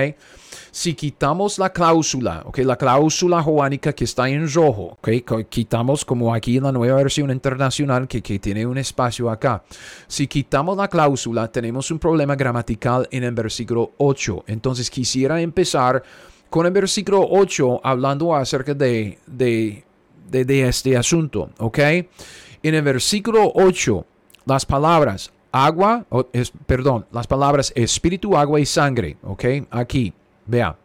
Si 0.77 0.93
quitamos 0.93 1.57
la 1.57 1.71
cláusula, 1.73 2.43
ok, 2.45 2.59
la 2.59 2.75
cláusula 2.75 3.41
joánica 3.41 3.93
que 3.93 4.03
está 4.03 4.29
en 4.29 4.47
rojo, 4.47 4.95
ok, 5.01 5.09
quitamos 5.49 6.05
como 6.05 6.31
aquí 6.31 6.57
en 6.57 6.65
la 6.65 6.71
nueva 6.71 6.97
versión 6.97 7.31
internacional 7.31 8.07
que, 8.07 8.21
que 8.21 8.37
tiene 8.37 8.63
un 8.63 8.77
espacio 8.77 9.27
acá. 9.31 9.63
Si 10.07 10.27
quitamos 10.27 10.77
la 10.77 10.87
cláusula, 10.87 11.51
tenemos 11.51 11.89
un 11.89 11.97
problema 11.97 12.35
gramatical 12.35 13.07
en 13.09 13.23
el 13.23 13.31
versículo 13.31 13.93
8. 13.97 14.43
Entonces 14.45 14.91
quisiera 14.91 15.41
empezar 15.41 16.03
con 16.47 16.67
el 16.67 16.71
versículo 16.73 17.25
8 17.27 17.81
hablando 17.83 18.35
acerca 18.35 18.75
de, 18.75 19.17
de, 19.25 19.83
de, 20.29 20.67
este 20.67 20.95
asunto, 20.95 21.49
¿ok? 21.57 21.79
En 21.79 22.75
el 22.75 22.83
versículo 22.83 23.51
8, 23.55 24.05
las 24.45 24.63
palabras 24.63 25.33
agua, 25.51 26.05
es, 26.33 26.51
perdón, 26.67 27.07
las 27.11 27.25
palabras 27.25 27.73
espíritu, 27.75 28.37
agua 28.37 28.59
y 28.59 28.67
sangre, 28.67 29.17
¿ok? 29.23 29.43
Aquí. 29.71 30.13
Vea, 30.47 30.77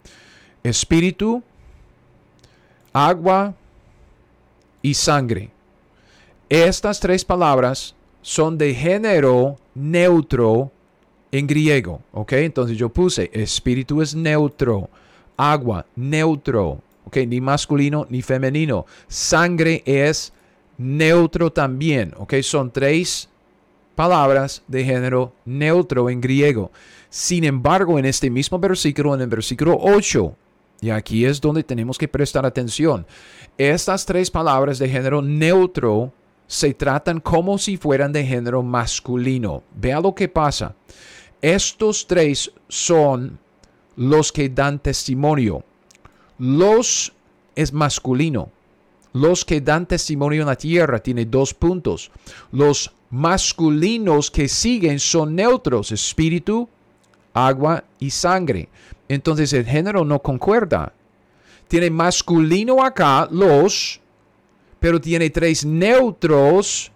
espíritu, 0.62 1.42
agua 2.92 3.54
y 4.82 4.94
sangre. 4.94 5.50
Estas 6.48 7.00
tres 7.00 7.24
palabras 7.24 7.94
son 8.20 8.58
de 8.58 8.74
género 8.74 9.56
neutro 9.74 10.70
en 11.30 11.46
griego, 11.46 12.02
¿ok? 12.12 12.32
Entonces 12.32 12.76
yo 12.76 12.90
puse 12.90 13.30
espíritu 13.32 14.02
es 14.02 14.14
neutro, 14.14 14.90
agua 15.36 15.86
neutro, 15.96 16.82
¿ok? 17.06 17.16
Ni 17.26 17.40
masculino 17.40 18.06
ni 18.10 18.20
femenino. 18.20 18.84
Sangre 19.08 19.82
es 19.86 20.32
neutro 20.76 21.50
también, 21.52 22.12
¿ok? 22.18 22.34
Son 22.42 22.70
tres 22.70 23.28
palabras 23.94 24.62
de 24.68 24.84
género 24.84 25.32
neutro 25.44 26.10
en 26.10 26.20
griego. 26.20 26.70
Sin 27.10 27.44
embargo, 27.44 27.98
en 27.98 28.06
este 28.06 28.30
mismo 28.30 28.58
versículo, 28.58 29.14
en 29.14 29.20
el 29.20 29.28
versículo 29.28 29.78
8, 29.80 30.36
y 30.80 30.90
aquí 30.90 31.24
es 31.24 31.40
donde 31.40 31.62
tenemos 31.62 31.98
que 31.98 32.08
prestar 32.08 32.44
atención, 32.44 33.06
estas 33.58 34.04
tres 34.06 34.30
palabras 34.30 34.78
de 34.78 34.88
género 34.88 35.22
neutro 35.22 36.12
se 36.46 36.74
tratan 36.74 37.20
como 37.20 37.56
si 37.56 37.76
fueran 37.76 38.12
de 38.12 38.24
género 38.24 38.62
masculino. 38.62 39.62
Vea 39.74 40.00
lo 40.00 40.14
que 40.14 40.28
pasa. 40.28 40.74
Estos 41.40 42.06
tres 42.06 42.52
son 42.68 43.38
los 43.96 44.32
que 44.32 44.48
dan 44.48 44.78
testimonio. 44.78 45.64
Los 46.38 47.12
es 47.54 47.72
masculino. 47.72 48.50
Los 49.12 49.44
que 49.44 49.60
dan 49.60 49.86
testimonio 49.86 50.42
en 50.42 50.48
la 50.48 50.56
tierra 50.56 50.98
tiene 50.98 51.26
dos 51.26 51.52
puntos. 51.52 52.10
Los 52.50 52.92
masculinos 53.10 54.30
que 54.30 54.48
siguen 54.48 54.98
son 54.98 55.34
neutros, 55.34 55.92
espíritu, 55.92 56.68
agua 57.34 57.84
y 57.98 58.10
sangre. 58.10 58.68
Entonces 59.08 59.52
el 59.52 59.66
género 59.66 60.04
no 60.04 60.20
concuerda. 60.20 60.92
Tiene 61.68 61.90
masculino 61.90 62.82
acá, 62.82 63.28
los, 63.30 64.00
pero 64.80 65.00
tiene 65.00 65.30
tres 65.30 65.64
neutros 65.64 66.90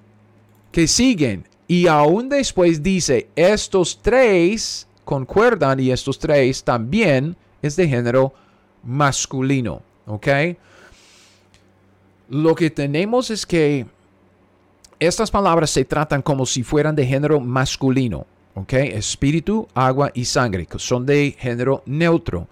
que 0.73 0.87
siguen. 0.87 1.47
Y 1.69 1.87
aún 1.87 2.29
después 2.29 2.83
dice, 2.83 3.29
estos 3.37 3.99
tres 4.01 4.87
concuerdan 5.05 5.81
y 5.81 5.91
estos 5.91 6.19
tres 6.19 6.63
también 6.63 7.37
es 7.61 7.77
de 7.77 7.89
género 7.89 8.33
masculino. 8.83 9.83
¿Ok? 10.07 10.29
Lo 12.29 12.55
que 12.55 12.71
tenemos 12.71 13.31
es 13.31 13.47
que 13.47 13.87
estas 14.99 15.31
palabras 15.31 15.71
se 15.71 15.85
tratan 15.85 16.23
como 16.23 16.47
si 16.47 16.63
fueran 16.63 16.97
de 16.97 17.07
género 17.07 17.41
masculino. 17.41 18.27
¿ok? 18.57 18.73
Espíritu, 18.73 19.69
agua 19.75 20.11
y 20.15 20.25
sangre, 20.25 20.67
que 20.67 20.79
son 20.79 21.07
de 21.07 21.37
género 21.39 21.83
neutro, 21.87 22.49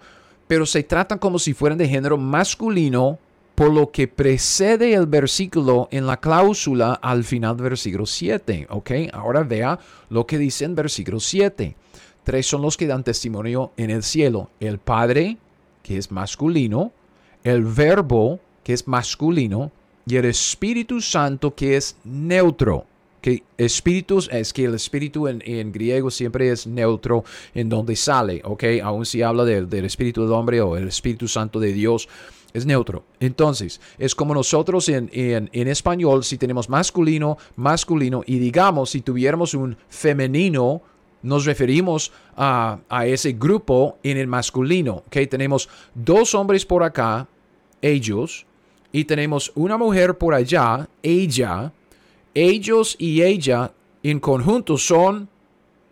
pero 0.47 0.65
se 0.65 0.83
tratan 0.83 1.17
como 1.17 1.39
si 1.39 1.53
fueran 1.53 1.77
de 1.77 1.89
género 1.89 2.17
masculino 2.17 3.19
por 3.55 3.73
lo 3.73 3.89
que 3.89 4.07
precede 4.07 4.93
el 4.93 5.07
versículo 5.07 5.87
en 5.91 6.05
la 6.05 6.17
cláusula 6.17 6.93
al 6.93 7.23
final 7.23 7.55
del 7.57 7.69
versículo 7.69 8.05
7, 8.05 8.67
¿ok? 8.69 8.91
Ahora 9.13 9.43
vea 9.43 9.79
lo 10.09 10.27
que 10.27 10.37
dice 10.37 10.65
en 10.65 10.75
versículo 10.75 11.19
7. 11.19 11.75
Tres 12.23 12.45
son 12.47 12.61
los 12.61 12.75
que 12.75 12.87
dan 12.87 13.03
testimonio 13.03 13.71
en 13.77 13.91
el 13.91 14.03
cielo. 14.03 14.49
El 14.59 14.77
Padre, 14.77 15.37
que 15.83 15.97
es 15.97 16.11
masculino, 16.11 16.91
el 17.43 17.63
Verbo, 17.63 18.39
que 18.65 18.73
es 18.73 18.85
masculino, 18.85 19.71
y 20.05 20.17
el 20.17 20.25
Espíritu 20.25 20.99
Santo, 20.99 21.55
que 21.55 21.77
es 21.77 21.95
neutro 22.03 22.85
que 23.25 23.41
espíritus 23.57 24.29
es 24.31 24.53
que 24.53 24.65
el 24.65 24.75
espíritu 24.75 25.27
en, 25.27 25.71
griego 25.71 26.11
siempre 26.11 26.51
es 26.51 26.67
neutro 26.67 27.23
en 27.55 27.69
donde 27.69 27.95
sale, 27.95 28.39
¿ok? 28.45 28.63
Aún 28.83 29.03
si 29.03 29.23
habla 29.23 29.43
del 29.45 29.83
espíritu 29.83 30.21
del 30.21 30.31
hombre 30.31 30.61
o 30.61 30.77
el 30.77 30.87
espíritu 30.87 31.27
santo 31.27 31.59
de 31.59 31.73
Dios, 31.73 32.07
es 32.53 32.67
neutro. 32.67 33.03
Entonces, 33.19 33.81
es 33.97 34.13
como 34.13 34.35
nosotros 34.35 34.89
en, 34.89 35.09
en, 35.11 35.67
español, 35.67 36.23
si 36.23 36.37
tenemos 36.37 36.69
masculino, 36.69 37.39
masculino, 37.55 38.21
y 38.27 38.37
digamos, 38.37 38.91
si 38.91 39.01
tuviéramos 39.01 39.55
un 39.55 39.75
femenino, 39.89 40.83
nos 41.23 41.45
referimos 41.45 42.11
a, 42.37 42.77
a 42.89 43.07
ese 43.07 43.33
grupo 43.33 43.97
en 44.03 44.17
el 44.17 44.27
masculino, 44.27 44.97
¿ok? 45.07 45.17
Tenemos 45.27 45.67
dos 45.95 46.35
hombres 46.35 46.63
por 46.63 46.83
acá, 46.83 47.27
ellos, 47.81 48.45
y 48.95 49.03
tenemos 49.03 49.51
una 49.55 49.77
mujer 49.77 50.17
por 50.17 50.33
allá, 50.33 50.87
ella, 51.03 51.73
ellos 52.33 52.95
y 52.97 53.23
ella 53.23 53.73
en 54.01 54.21
conjunto 54.21 54.77
son 54.77 55.27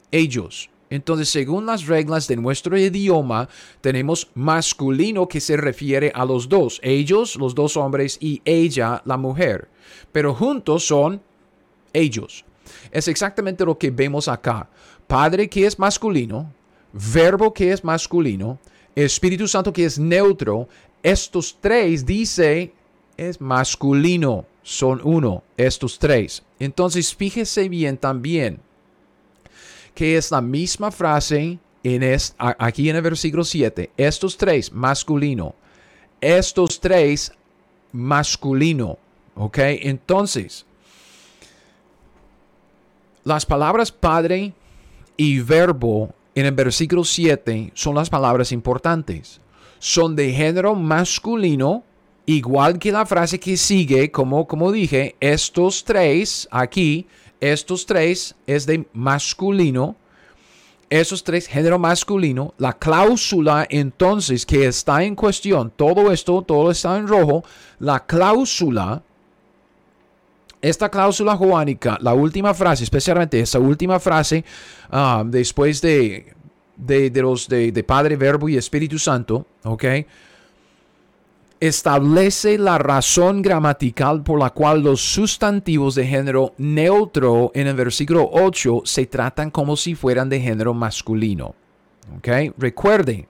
ellos. 0.09 0.69
Entonces, 0.89 1.27
según 1.27 1.65
las 1.65 1.85
reglas 1.85 2.29
de 2.29 2.37
nuestro 2.37 2.77
idioma, 2.77 3.49
tenemos 3.81 4.29
masculino 4.35 5.27
que 5.27 5.41
se 5.41 5.57
refiere 5.57 6.13
a 6.15 6.23
los 6.23 6.47
dos, 6.47 6.79
ellos, 6.81 7.35
los 7.35 7.53
dos 7.53 7.75
hombres, 7.75 8.17
y 8.21 8.41
ella, 8.45 9.01
la 9.03 9.17
mujer. 9.17 9.67
Pero 10.13 10.33
juntos 10.33 10.87
son 10.87 11.21
ellos. 11.91 12.45
Es 12.89 13.09
exactamente 13.09 13.65
lo 13.65 13.77
que 13.77 13.91
vemos 13.91 14.29
acá. 14.29 14.69
Padre 15.07 15.49
que 15.49 15.65
es 15.65 15.77
masculino, 15.77 16.53
verbo 16.93 17.53
que 17.53 17.73
es 17.73 17.83
masculino, 17.83 18.59
Espíritu 18.95 19.45
Santo 19.45 19.73
que 19.73 19.83
es 19.83 19.99
neutro. 19.99 20.69
Estos 21.03 21.57
tres 21.59 22.05
dice 22.05 22.71
es 23.17 23.39
masculino 23.41 24.45
son 24.63 25.01
uno, 25.03 25.43
estos 25.57 25.99
tres. 25.99 26.43
Entonces 26.59 27.13
fíjese 27.13 27.69
bien 27.69 27.97
también 27.97 28.59
que 29.93 30.17
es 30.17 30.31
la 30.31 30.41
misma 30.41 30.91
frase 30.91 31.59
en 31.83 32.17
aquí 32.37 32.89
en 32.89 32.95
el 32.95 33.01
versículo 33.01 33.43
7. 33.43 33.91
Estos 33.97 34.37
tres, 34.37 34.71
masculino. 34.71 35.53
Estos 36.21 36.79
tres, 36.79 37.33
masculino. 37.91 38.97
¿Ok? 39.35 39.57
Entonces, 39.59 40.65
las 43.23 43.45
palabras 43.45 43.91
padre 43.91 44.53
y 45.17 45.39
verbo 45.39 46.13
en 46.35 46.45
el 46.45 46.51
versículo 46.53 47.03
7 47.03 47.71
son 47.73 47.95
las 47.95 48.09
palabras 48.09 48.51
importantes. 48.51 49.39
Son 49.79 50.15
de 50.15 50.31
género 50.31 50.75
masculino 50.75 51.83
Igual 52.25 52.79
que 52.79 52.91
la 52.91 53.05
frase 53.05 53.39
que 53.39 53.57
sigue, 53.57 54.09
como, 54.11 54.47
como 54.47 54.71
dije, 54.71 55.15
estos 55.19 55.83
tres 55.83 56.47
aquí 56.51 57.05
estos 57.43 57.85
tres 57.85 58.35
es 58.47 58.65
de 58.65 58.85
masculino, 58.93 59.97
esos 60.89 61.25
tres, 61.25 61.45
género 61.45 61.77
masculino, 61.77 62.53
la 62.57 62.71
cláusula 62.71 63.67
entonces 63.69 64.45
que 64.45 64.65
está 64.65 65.03
en 65.03 65.13
cuestión, 65.13 65.69
todo 65.75 66.09
esto, 66.13 66.41
todo 66.43 66.71
está 66.71 66.97
en 66.97 67.05
rojo, 67.05 67.43
la 67.79 68.05
cláusula, 68.05 69.03
esta 70.61 70.87
cláusula 70.87 71.35
joánica, 71.35 71.97
la 71.99 72.13
última 72.13 72.53
frase, 72.53 72.85
especialmente 72.85 73.41
esa 73.41 73.59
última 73.59 73.99
frase, 73.99 74.45
ah, 74.89 75.23
después 75.25 75.81
de, 75.81 76.33
de, 76.77 77.11
los 77.21 77.49
de, 77.49 77.73
de 77.73 77.83
Padre, 77.83 78.15
Verbo 78.15 78.47
y 78.47 78.55
Espíritu 78.55 78.97
Santo, 78.97 79.45
¿ok? 79.63 79.83
Establece 81.67 82.57
la 82.57 82.77
razón 82.77 83.41
gramatical 83.41 84.21
por 84.21 84.37
la 84.37 84.49
cual 84.49 84.81
los 84.81 84.99
sustantivos 84.99 85.95
de 85.95 86.05
género 86.05 86.53
neutro 86.57 87.51
en 87.55 87.67
el 87.67 87.75
versículo 87.75 88.29
8 88.33 88.81
se 88.83 89.05
tratan 89.05 89.49
como 89.49 89.77
si 89.77 89.95
fueran 89.95 90.27
de 90.27 90.41
género 90.41 90.73
masculino. 90.73 91.55
¿Ok? 92.17 92.53
Recuerde, 92.57 93.29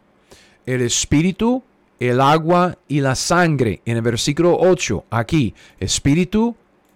el 0.66 0.82
espíritu, 0.82 1.62
el 2.00 2.20
agua 2.20 2.76
y 2.88 3.02
la 3.02 3.14
sangre 3.14 3.82
en 3.86 3.98
el 3.98 4.02
versículo 4.02 4.58
8, 4.60 5.06
aquí, 5.12 5.54
espíritu, 5.80 6.56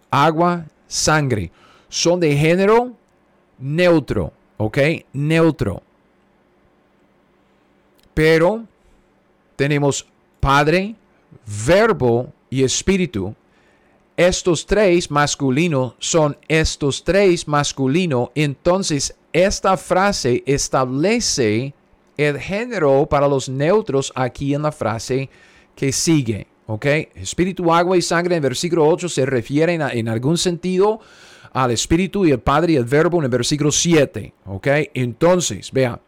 agua, 0.10 0.65
sangre, 0.88 1.51
son 1.88 2.20
de 2.20 2.36
género 2.36 2.94
neutro. 3.60 4.34
¿Ok? 4.58 4.79
Neutro. 5.13 5.84
Pero 8.15 8.63
tenemos 9.56 10.08
Padre, 10.39 10.96
verbo 11.66 12.34
y 12.50 12.63
espíritu. 12.63 13.36
Estos 14.16 14.66
tres 14.66 15.12
masculino 15.12 15.96
son 16.00 16.38
estos 16.48 17.04
tres 17.04 17.48
masculino. 17.48 18.32
Entonces, 18.36 19.16
esta 19.32 19.77
frase 19.77 20.44
establece 20.46 21.74
el 22.18 22.39
género 22.39 23.06
para 23.06 23.27
los 23.27 23.48
neutros 23.48 24.12
aquí 24.16 24.54
en 24.54 24.63
la 24.63 24.72
frase 24.72 25.30
que 25.75 25.92
sigue. 25.92 26.48
¿Ok? 26.66 26.86
Espíritu, 27.16 27.72
agua 27.72 27.96
y 27.96 28.01
sangre 28.01 28.36
en 28.36 28.42
versículo 28.42 28.88
8 28.88 29.08
se 29.08 29.25
refieren 29.25 29.82
en 29.82 30.10
algún 30.10 30.38
sentido 30.38 31.00
al 31.54 31.72
espíritu 31.72 32.25
y 32.25 32.32
el 32.32 32.39
padre 32.39 32.74
y 32.74 32.75
el 32.75 32.84
verbo 32.84 33.20
en 33.20 33.25
el 33.25 33.30
versículo 33.30 33.72
7. 33.72 34.34
¿Ok? 34.48 34.68
Entonces, 34.94 35.72
vea, 35.72 36.01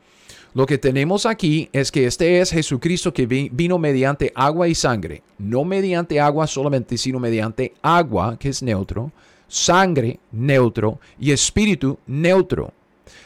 lo 0.54 0.66
que 0.66 0.80
tenemos 0.80 1.26
aquí 1.26 1.70
es 1.72 1.92
que 1.92 2.08
este 2.08 2.40
es 2.40 2.52
Jesucristo 2.52 3.14
que 3.14 3.28
vino 3.28 3.78
mediante 3.78 4.32
agua 4.34 4.68
y 4.68 4.74
sangre. 4.74 5.22
No 5.38 5.64
mediante 5.64 6.20
agua 6.20 6.48
solamente, 6.48 6.98
sino 6.98 7.20
mediante 7.20 7.74
agua, 7.84 8.38
que 8.38 8.50
es 8.50 8.64
neutro, 8.64 9.12
sangre, 9.48 10.20
neutro, 10.32 11.00
y 11.20 11.32
espíritu, 11.32 12.00
neutro. 12.08 12.74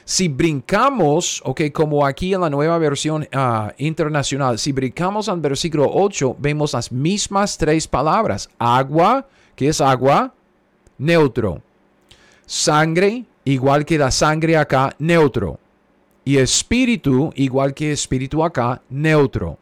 Si 0.06 0.28
brincamos, 0.28 1.42
ok, 1.46 1.62
como 1.72 2.06
aquí 2.06 2.34
en 2.34 2.42
la 2.42 2.50
nueva 2.50 2.78
versión 2.78 3.26
ah, 3.32 3.74
internacional, 3.78 4.60
si 4.60 4.74
brincamos 4.74 5.30
al 5.30 5.40
versículo 5.40 5.90
8, 5.90 6.36
vemos 6.40 6.74
las 6.74 6.92
mismas 6.92 7.58
tres 7.58 7.88
palabras. 7.88 8.50
Agua, 8.60 9.26
que 9.56 9.70
es 9.70 9.80
agua, 9.80 10.34
neutro. 10.98 11.62
Sangre, 12.46 13.24
igual 13.46 13.86
que 13.86 13.98
la 13.98 14.12
sangre 14.12 14.58
acá, 14.58 14.94
neutro 15.00 15.58
y 16.26 16.38
espíritu, 16.38 17.32
igual 17.36 17.74
que 17.74 17.92
espíritu 17.92 18.44
acá, 18.44 18.82
neutro. 18.90 19.58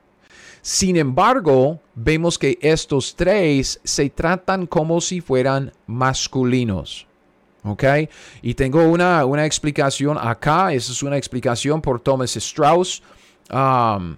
Sin 0.61 0.95
embargo, 0.95 1.79
vemos 1.95 2.37
que 2.37 2.57
estos 2.61 3.15
tres 3.15 3.79
se 3.83 4.09
tratan 4.09 4.67
como 4.67 5.01
si 5.01 5.19
fueran 5.19 5.71
masculinos. 5.87 7.07
¿Ok? 7.63 7.83
Y 8.41 8.53
tengo 8.53 8.83
una, 8.87 9.25
una 9.25 9.45
explicación 9.45 10.17
acá. 10.19 10.73
Esa 10.73 10.91
es 10.91 11.03
una 11.03 11.17
explicación 11.17 11.81
por 11.81 11.99
Thomas 11.99 12.35
Strauss. 12.35 13.01
Um, 13.51 14.17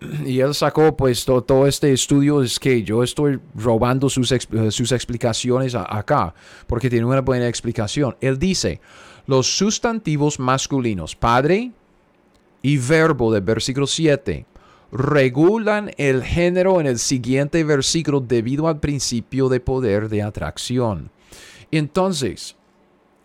y 0.26 0.40
él 0.40 0.54
sacó 0.54 0.96
pues 0.96 1.24
todo, 1.24 1.66
este 1.66 1.92
estudio. 1.92 2.42
Es 2.42 2.58
que 2.58 2.82
yo 2.82 3.02
estoy 3.02 3.40
robando 3.54 4.08
sus, 4.08 4.32
sus 4.70 4.92
explicaciones 4.92 5.74
acá. 5.74 6.34
Porque 6.66 6.88
tiene 6.88 7.04
una 7.04 7.20
buena 7.20 7.48
explicación. 7.48 8.16
Él 8.20 8.38
dice, 8.38 8.80
los 9.26 9.46
sustantivos 9.56 10.38
masculinos, 10.38 11.16
padre 11.16 11.72
y 12.62 12.76
verbo 12.76 13.32
del 13.32 13.42
versículo 13.42 13.86
7, 13.86 14.46
regulan 14.92 15.90
el 15.96 16.22
género 16.22 16.80
en 16.80 16.86
el 16.86 16.98
siguiente 16.98 17.64
versículo 17.64 18.20
debido 18.20 18.68
al 18.68 18.80
principio 18.80 19.48
de 19.48 19.60
poder 19.60 20.08
de 20.08 20.22
atracción. 20.22 21.10
Entonces, 21.70 22.56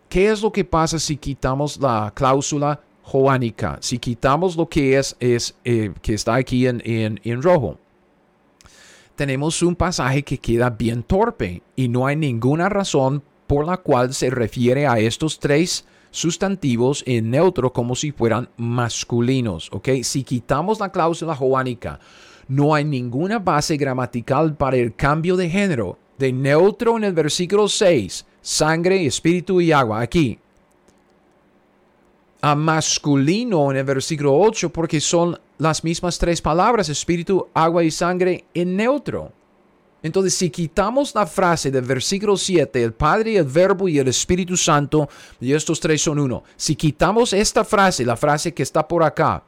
¿qué 0.08 0.30
es 0.30 0.42
lo 0.42 0.50
que 0.50 0.64
pasa 0.64 0.98
si 0.98 1.16
quitamos 1.16 1.78
la 1.80 2.12
cláusula 2.14 2.80
joánica? 3.02 3.78
Si 3.80 3.98
quitamos 3.98 4.56
lo 4.56 4.68
que 4.68 4.98
es, 4.98 5.16
es 5.20 5.54
eh, 5.64 5.92
que 6.02 6.14
está 6.14 6.34
aquí 6.34 6.66
en, 6.66 6.82
en 6.84 7.42
rojo 7.42 7.78
tenemos 9.20 9.62
un 9.62 9.76
pasaje 9.76 10.22
que 10.22 10.38
queda 10.38 10.70
bien 10.70 11.02
torpe 11.02 11.62
y 11.76 11.88
no 11.88 12.06
hay 12.06 12.16
ninguna 12.16 12.70
razón 12.70 13.22
por 13.50 13.66
la 13.66 13.78
cual 13.78 14.14
se 14.14 14.30
refiere 14.30 14.86
a 14.86 15.00
estos 15.00 15.40
tres 15.40 15.84
sustantivos 16.12 17.02
en 17.04 17.32
neutro 17.32 17.72
como 17.72 17.96
si 17.96 18.12
fueran 18.12 18.48
masculinos, 18.56 19.68
¿ok? 19.72 19.88
Si 20.04 20.22
quitamos 20.22 20.78
la 20.78 20.92
cláusula 20.92 21.34
joánica, 21.34 21.98
no 22.46 22.76
hay 22.76 22.84
ninguna 22.84 23.40
base 23.40 23.76
gramatical 23.76 24.54
para 24.54 24.76
el 24.76 24.94
cambio 24.94 25.36
de 25.36 25.50
género 25.50 25.98
de 26.16 26.32
neutro 26.32 26.96
en 26.96 27.02
el 27.02 27.12
versículo 27.12 27.66
6, 27.66 28.24
sangre, 28.40 29.04
espíritu 29.04 29.60
y 29.60 29.72
agua, 29.72 30.00
aquí, 30.00 30.38
a 32.42 32.54
masculino 32.54 33.72
en 33.72 33.78
el 33.78 33.84
versículo 33.84 34.38
8 34.38 34.70
porque 34.70 35.00
son 35.00 35.36
las 35.58 35.82
mismas 35.82 36.20
tres 36.20 36.40
palabras, 36.40 36.88
espíritu, 36.88 37.48
agua 37.52 37.82
y 37.82 37.90
sangre 37.90 38.44
en 38.54 38.76
neutro. 38.76 39.32
Entonces, 40.02 40.34
si 40.34 40.50
quitamos 40.50 41.14
la 41.14 41.26
frase 41.26 41.70
del 41.70 41.84
versículo 41.84 42.36
7, 42.36 42.82
el 42.82 42.92
Padre, 42.92 43.36
el 43.36 43.44
Verbo 43.44 43.88
y 43.88 43.98
el 43.98 44.08
Espíritu 44.08 44.56
Santo, 44.56 45.08
y 45.40 45.52
estos 45.52 45.78
tres 45.78 46.02
son 46.02 46.18
uno, 46.18 46.42
si 46.56 46.74
quitamos 46.74 47.32
esta 47.32 47.64
frase, 47.64 48.04
la 48.04 48.16
frase 48.16 48.54
que 48.54 48.62
está 48.62 48.86
por 48.86 49.02
acá, 49.02 49.42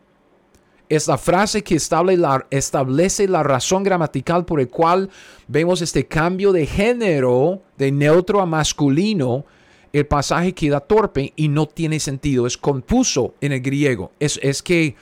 es 0.89 1.09
la 1.09 1.17
frase 1.17 1.63
que 1.63 1.77
establece 1.77 3.27
la, 3.27 3.43
razón 3.43 3.83
gramatical 3.83 4.45
por 4.45 4.61
el 4.61 4.69
cual 4.69 5.09
vemos 5.49 5.81
este 5.81 6.07
cambio 6.07 6.53
de 6.53 6.67
género 6.67 7.63
de 7.79 7.91
neutro 7.91 8.43
a 8.43 8.47
masculino, 8.47 9.47
el 9.91 10.07
pasaje 10.07 10.53
queda 10.53 10.81
torpe 10.81 11.33
y 11.35 11.49
no 11.49 11.67
tiene 11.67 11.99
sentido, 11.99 12.47
es 12.47 12.59
confuso 12.59 13.35
en 13.41 13.53
el 13.53 13.63
griego. 13.63 14.13
Es, 14.21 14.39
es 14.43 14.63
que 14.63 14.95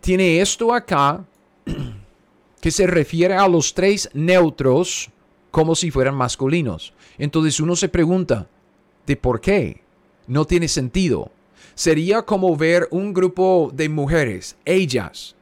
tiene 0.00 0.40
esto 0.40 0.72
acá 0.72 1.24
que 2.60 2.70
se 2.70 2.86
refiere 2.86 3.34
a 3.34 3.48
los 3.48 3.74
tres 3.74 4.10
neutros 4.14 5.10
como 5.50 5.74
si 5.74 5.90
fueran 5.90 6.14
masculinos. 6.14 6.92
Entonces 7.18 7.60
uno 7.60 7.76
se 7.76 7.88
pregunta, 7.88 8.48
¿de 9.06 9.16
por 9.16 9.40
qué? 9.40 9.82
No 10.26 10.44
tiene 10.44 10.68
sentido. 10.68 11.30
Sería 11.74 12.22
como 12.22 12.56
ver 12.56 12.88
un 12.90 13.14
grupo 13.14 13.70
de 13.72 13.88
mujeres, 13.88 14.56
ellas, 14.64 15.36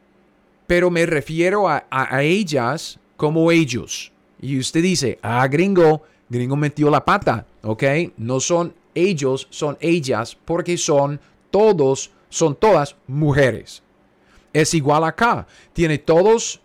pero 0.67 0.91
me 0.91 1.05
refiero 1.05 1.67
a, 1.67 1.85
ellas 2.21 2.99
como 3.15 3.51
ellos. 3.51 4.11
Y 4.39 4.59
usted 4.59 4.83
dice, 4.83 5.17
ah, 5.23 5.47
gringo, 5.47 6.03
gringo 6.29 6.55
metió 6.55 6.89
la 6.91 7.03
pata, 7.03 7.47
¿ok? 7.63 7.83
No 8.17 8.39
son 8.39 8.75
ellos, 8.93 9.47
son 9.49 9.77
ellas, 9.79 10.37
porque 10.45 10.77
son 10.77 11.19
todos, 11.49 12.11
son 12.29 12.55
todas 12.55 12.95
mujeres. 13.07 13.81
Es 14.53 14.73
igual 14.73 15.03
acá. 15.03 15.47
Tiene 15.73 15.97
todos 15.97 16.61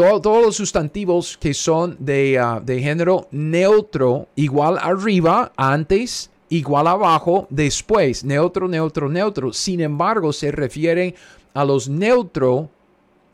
todos 0.00 0.44
los 0.44 0.56
sustantivos 0.56 1.36
que 1.36 1.52
son 1.52 1.98
ah, 2.40 2.60
de, 2.64 2.80
género 2.80 3.28
neutro, 3.30 4.28
igual 4.34 4.78
arriba, 4.80 5.52
antes, 5.56 6.30
igual 6.48 6.86
abajo, 6.86 7.46
después, 7.50 8.24
neutro, 8.24 8.66
neutro, 8.66 9.08
neutro. 9.08 9.52
Sin 9.52 9.80
embargo, 9.80 10.32
se 10.32 10.52
refiere 10.52 11.14
a 11.52 11.64
los 11.64 11.88
neutro 11.88 12.70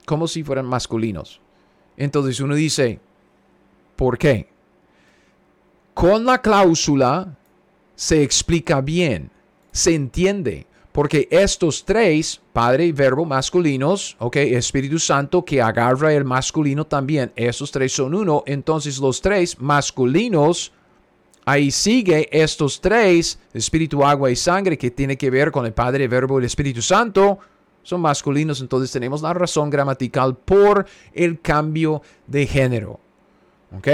como 0.05 0.27
si 0.27 0.43
fueran 0.43 0.67
masculinos. 0.67 1.41
Entonces 1.97 2.41
uno 2.41 2.55
dice, 2.55 2.99
¿por 3.95 4.19
qué? 4.19 4.49
Con 5.95 6.25
la 6.25 6.43
cláusula 6.43 7.37
se 7.95 8.23
explica 8.23 8.81
bien, 8.81 9.31
se 9.73 9.95
entiende. 9.95 10.67
Porque 10.97 11.29
estos 11.31 11.85
tres, 11.85 12.41
Padre 12.55 12.87
y 12.87 12.93
Verbo 12.93 13.27
masculinos, 13.27 14.17
ok, 14.19 14.37
Espíritu 14.37 14.99
Santo 14.99 15.45
que 15.45 15.61
agarra 15.61 16.15
el 16.15 16.25
masculino 16.25 16.87
también, 16.87 17.33
esos 17.37 17.71
tres 17.71 17.93
son 17.93 18.15
uno, 18.15 18.43
entonces 18.47 18.97
los 18.97 19.21
tres 19.21 19.61
masculinos, 19.61 20.73
ahí 21.45 21.71
sigue 21.71 22.31
estos 22.33 22.81
tres, 22.81 23.39
Espíritu, 23.53 24.03
agua 24.07 24.31
y 24.31 24.37
sangre, 24.37 24.79
que 24.79 24.91
tiene 24.91 25.19
que 25.19 25.29
ver 25.29 25.53
con 25.53 25.67
el 25.67 25.75
Padre, 25.75 26.09
Verbo 26.09 26.39
y 26.39 26.41
el 26.41 26.47
Espíritu 26.47 26.81
Santo, 26.81 27.41
son 27.83 28.01
masculinos, 28.01 28.63
entonces 28.63 28.91
tenemos 28.91 29.21
la 29.21 29.35
razón 29.35 29.69
gramatical 29.69 30.35
por 30.35 30.87
el 31.13 31.43
cambio 31.43 32.01
de 32.27 32.47
género. 32.47 33.01
¿Ok? 33.77 33.89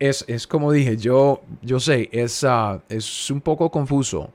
es, 0.00 0.24
es 0.26 0.48
como 0.48 0.72
dije, 0.72 0.96
yo, 0.96 1.42
yo 1.62 1.78
sé, 1.78 2.08
es, 2.10 2.42
ah, 2.42 2.82
es 2.88 3.30
un 3.30 3.40
poco 3.40 3.70
confuso 3.70 4.32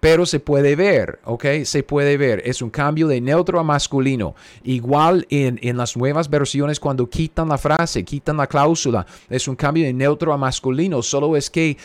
pero 0.00 0.24
se 0.26 0.40
puede 0.40 0.74
ver, 0.76 1.20
¿ok? 1.24 1.44
Se 1.64 1.82
puede 1.82 2.16
ver. 2.16 2.42
Es 2.44 2.62
un 2.62 2.70
cambio 2.70 3.06
de 3.06 3.20
neutro 3.20 3.60
a 3.60 3.62
masculino. 3.62 4.34
Igual 4.64 5.26
en, 5.30 5.58
en, 5.62 5.76
las 5.76 5.96
nuevas 5.96 6.28
versiones 6.28 6.80
cuando 6.80 7.08
quitan 7.08 7.48
la 7.48 7.58
frase, 7.58 8.04
quitan 8.04 8.38
la 8.38 8.46
cláusula, 8.46 9.06
es 9.28 9.46
un 9.46 9.56
cambio 9.56 9.84
de 9.84 9.92
neutro 9.92 10.32
a 10.32 10.38
masculino. 10.38 11.02
Solo 11.02 11.36
es 11.36 11.50
que 11.50 11.76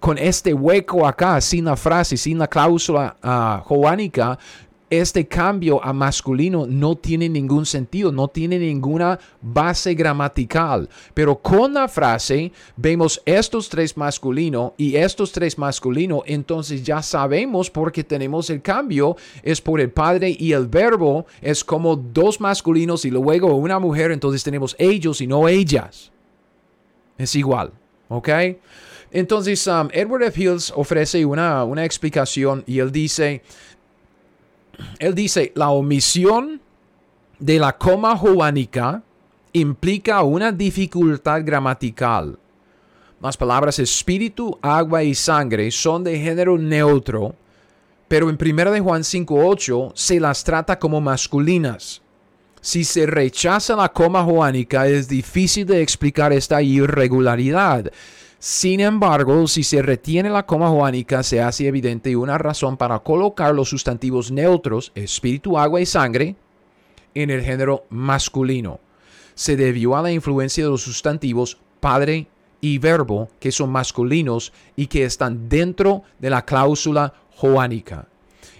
con 0.00 0.16
este 0.18 0.54
hueco 0.54 1.06
acá, 1.06 1.40
sin 1.40 1.64
la 1.64 1.76
frase, 1.76 2.16
sin 2.16 2.38
la 2.38 2.46
cláusula 2.46 3.16
uh, 3.22 3.62
joánica, 3.66 4.38
este 4.88 5.26
cambio 5.26 5.82
a 5.84 5.92
masculino 5.92 6.66
no 6.66 6.96
tiene 6.96 7.28
ningún 7.28 7.66
sentido, 7.66 8.12
no 8.12 8.28
tiene 8.28 8.58
ninguna 8.58 9.18
base 9.42 9.94
gramatical. 9.94 10.88
Pero 11.14 11.36
con 11.36 11.74
la 11.74 11.88
frase 11.88 12.52
vemos 12.76 13.20
estos 13.24 13.68
tres 13.68 13.96
masculino 13.96 14.74
y 14.76 14.96
estos 14.96 15.32
tres 15.32 15.58
masculino, 15.58 16.22
entonces 16.26 16.82
ya 16.82 17.02
sabemos 17.02 17.70
porque 17.70 18.04
tenemos 18.04 18.50
el 18.50 18.62
cambio, 18.62 19.16
es 19.42 19.60
por 19.60 19.80
el 19.80 19.90
padre 19.90 20.36
y 20.38 20.52
el 20.52 20.66
verbo, 20.66 21.26
es 21.40 21.64
como 21.64 21.96
dos 21.96 22.40
masculinos 22.40 23.04
y 23.04 23.10
luego 23.10 23.54
una 23.54 23.78
mujer, 23.78 24.12
entonces 24.12 24.44
tenemos 24.44 24.76
ellos 24.78 25.20
y 25.20 25.26
no 25.26 25.48
ellas. 25.48 26.12
Es 27.18 27.34
igual, 27.34 27.72
¿ok? 28.08 28.28
Entonces, 29.10 29.66
um, 29.66 29.88
Edward 29.92 30.24
F. 30.24 30.42
Hills 30.42 30.72
ofrece 30.76 31.24
una, 31.24 31.64
una 31.64 31.84
explicación 31.84 32.64
y 32.66 32.80
él 32.80 32.92
dice, 32.92 33.42
él 34.98 35.14
dice, 35.14 35.52
la 35.54 35.70
omisión 35.70 36.60
de 37.38 37.58
la 37.58 37.76
coma 37.76 38.16
joánica 38.16 39.02
implica 39.52 40.22
una 40.22 40.52
dificultad 40.52 41.42
gramatical. 41.44 42.38
Las 43.20 43.36
palabras 43.36 43.78
espíritu, 43.78 44.58
agua 44.60 45.02
y 45.02 45.14
sangre 45.14 45.70
son 45.70 46.04
de 46.04 46.18
género 46.18 46.58
neutro, 46.58 47.34
pero 48.08 48.28
en 48.30 48.38
1 48.40 48.70
de 48.70 48.80
Juan 48.80 49.02
5.8 49.02 49.92
se 49.94 50.20
las 50.20 50.44
trata 50.44 50.78
como 50.78 51.00
masculinas. 51.00 52.02
Si 52.60 52.84
se 52.84 53.06
rechaza 53.06 53.76
la 53.76 53.88
coma 53.88 54.22
joánica 54.22 54.86
es 54.86 55.08
difícil 55.08 55.66
de 55.66 55.82
explicar 55.82 56.32
esta 56.32 56.60
irregularidad. 56.62 57.90
Sin 58.38 58.80
embargo, 58.80 59.48
si 59.48 59.62
se 59.62 59.80
retiene 59.80 60.28
la 60.28 60.44
coma 60.44 60.68
joánica, 60.68 61.22
se 61.22 61.40
hace 61.40 61.66
evidente 61.66 62.14
una 62.16 62.36
razón 62.36 62.76
para 62.76 62.98
colocar 62.98 63.54
los 63.54 63.70
sustantivos 63.70 64.30
neutros, 64.30 64.92
espíritu, 64.94 65.58
agua 65.58 65.80
y 65.80 65.86
sangre, 65.86 66.36
en 67.14 67.30
el 67.30 67.42
género 67.42 67.86
masculino. 67.88 68.78
Se 69.34 69.56
debió 69.56 69.96
a 69.96 70.02
la 70.02 70.12
influencia 70.12 70.64
de 70.64 70.70
los 70.70 70.82
sustantivos 70.82 71.58
padre 71.80 72.26
y 72.60 72.78
verbo, 72.78 73.30
que 73.40 73.52
son 73.52 73.70
masculinos 73.70 74.52
y 74.76 74.86
que 74.86 75.04
están 75.04 75.48
dentro 75.48 76.02
de 76.18 76.30
la 76.30 76.44
cláusula 76.44 77.14
joánica. 77.36 78.06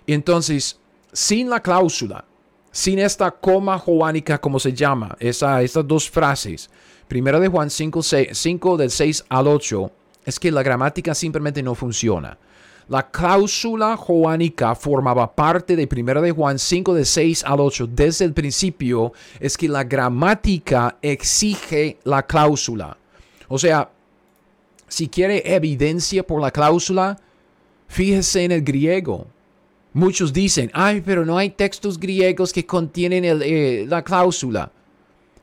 Entonces, 0.06 0.80
sin 1.12 1.50
la 1.50 1.62
cláusula, 1.62 2.24
sin 2.70 2.98
esta 2.98 3.30
coma 3.30 3.78
joánica, 3.78 4.38
como 4.38 4.58
se 4.58 4.72
llama, 4.72 5.16
esa, 5.18 5.62
estas 5.62 5.86
dos 5.86 6.10
frases, 6.10 6.70
Primero 7.08 7.40
de 7.40 7.48
Juan 7.48 7.70
5, 7.70 8.00
5 8.32 8.76
del 8.76 8.90
6 8.90 9.24
al 9.28 9.46
8 9.46 9.90
es 10.24 10.40
que 10.40 10.50
la 10.50 10.62
gramática 10.62 11.14
simplemente 11.14 11.62
no 11.62 11.74
funciona. 11.74 12.36
La 12.88 13.10
cláusula 13.10 13.96
joánica 13.96 14.74
formaba 14.74 15.34
parte 15.34 15.74
de 15.74 15.88
Primero 15.88 16.20
de 16.20 16.30
Juan 16.30 16.58
5 16.58 16.94
del 16.94 17.06
6 17.06 17.44
al 17.44 17.60
8 17.60 17.88
desde 17.88 18.24
el 18.24 18.32
principio. 18.32 19.12
Es 19.40 19.56
que 19.56 19.68
la 19.68 19.82
gramática 19.82 20.96
exige 21.02 21.98
la 22.04 22.24
cláusula. 22.24 22.96
O 23.48 23.58
sea, 23.58 23.90
si 24.86 25.08
quiere 25.08 25.54
evidencia 25.54 26.24
por 26.24 26.40
la 26.40 26.52
cláusula, 26.52 27.18
fíjese 27.88 28.44
en 28.44 28.52
el 28.52 28.62
griego. 28.62 29.26
Muchos 29.92 30.32
dicen, 30.32 30.70
ay, 30.72 31.02
pero 31.04 31.24
no 31.24 31.38
hay 31.38 31.50
textos 31.50 31.98
griegos 31.98 32.52
que 32.52 32.66
contienen 32.66 33.24
eh, 33.24 33.84
la 33.88 34.02
cláusula. 34.02 34.70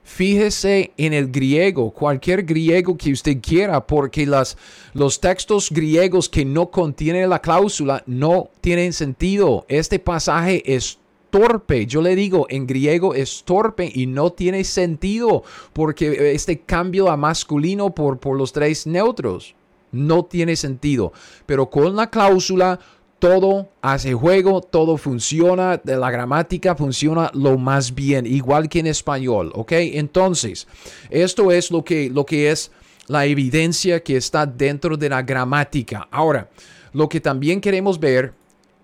Fíjese 0.04 0.92
en 0.98 1.14
el 1.14 1.32
griego, 1.32 1.92
cualquier 1.92 2.44
griego 2.44 2.98
que 2.98 3.12
usted 3.12 3.38
quiera, 3.42 3.88
porque 3.88 4.26
las, 4.26 4.58
los 4.94 5.20
textos 5.22 5.70
griegos 5.72 6.28
que 6.28 6.44
no 6.44 6.70
contienen 6.70 7.30
la 7.30 7.40
cláusula 7.40 8.04
no 8.06 8.50
tienen 8.60 8.92
sentido. 8.92 9.66
Este 9.70 10.00
pasaje 10.00 10.62
es 10.76 11.00
torpe. 11.30 11.86
Yo 11.88 12.02
le 12.02 12.16
digo, 12.16 12.46
en 12.50 12.68
griego 12.68 13.16
es 13.16 13.44
torpe 13.44 13.90
y 13.92 14.06
no 14.06 14.32
tiene 14.32 14.64
sentido 14.66 15.44
porque 15.72 16.34
este 16.34 16.60
cambio 16.60 17.10
a 17.10 17.18
masculino 17.18 17.96
por, 17.96 18.20
por 18.20 18.38
los 18.38 18.54
tres 18.54 18.86
neutros 18.86 19.56
no 19.92 20.26
tiene 20.26 20.56
sentido. 20.58 21.14
Pero 21.46 21.70
con 21.70 21.96
la 21.96 22.10
cláusula 22.10 22.80
todo 23.24 23.70
hace 23.82 24.14
juego, 24.14 24.60
todo 24.60 24.98
funciona, 24.98 25.80
la 25.86 26.12
gramática 26.12 26.76
funciona 26.76 27.32
lo 27.34 27.58
más 27.58 27.96
bien, 27.96 28.26
igual 28.26 28.68
que 28.68 28.80
en 28.80 28.88
español, 28.88 29.50
¿ok? 29.56 29.72
Entonces, 29.72 30.68
esto 31.10 31.50
es 31.50 31.72
lo 31.72 31.86
que, 31.86 32.10
lo 32.10 32.26
que 32.26 32.52
es 32.52 32.70
la 33.08 33.26
evidencia 33.26 34.04
que 34.04 34.18
está 34.18 34.46
dentro 34.46 34.98
de 34.98 35.08
la 35.08 35.22
gramática. 35.22 36.06
Ahora, 36.12 36.50
lo 36.92 37.08
que 37.08 37.22
también 37.22 37.62
queremos 37.62 37.98
ver 37.98 38.34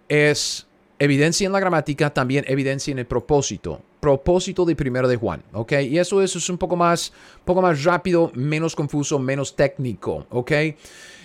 es 0.07 0.65
evidencia 0.99 1.45
en 1.45 1.51
la 1.51 1.59
gramática, 1.59 2.09
también 2.09 2.45
evidencia 2.47 2.93
en 2.93 2.99
el 2.99 3.07
propósito. 3.07 3.81
Propósito 3.99 4.63
de 4.63 4.73
primero 4.73 5.09
de 5.09 5.17
Juan, 5.17 5.43
¿ok? 5.51 5.73
Y 5.81 5.99
eso, 5.99 6.21
eso 6.21 6.37
es 6.37 6.49
un 6.49 6.57
poco 6.57 6.77
más, 6.77 7.11
poco 7.43 7.61
más 7.61 7.83
rápido, 7.83 8.31
menos 8.35 8.73
confuso, 8.73 9.19
menos 9.19 9.53
técnico, 9.53 10.25
¿ok? 10.29 10.51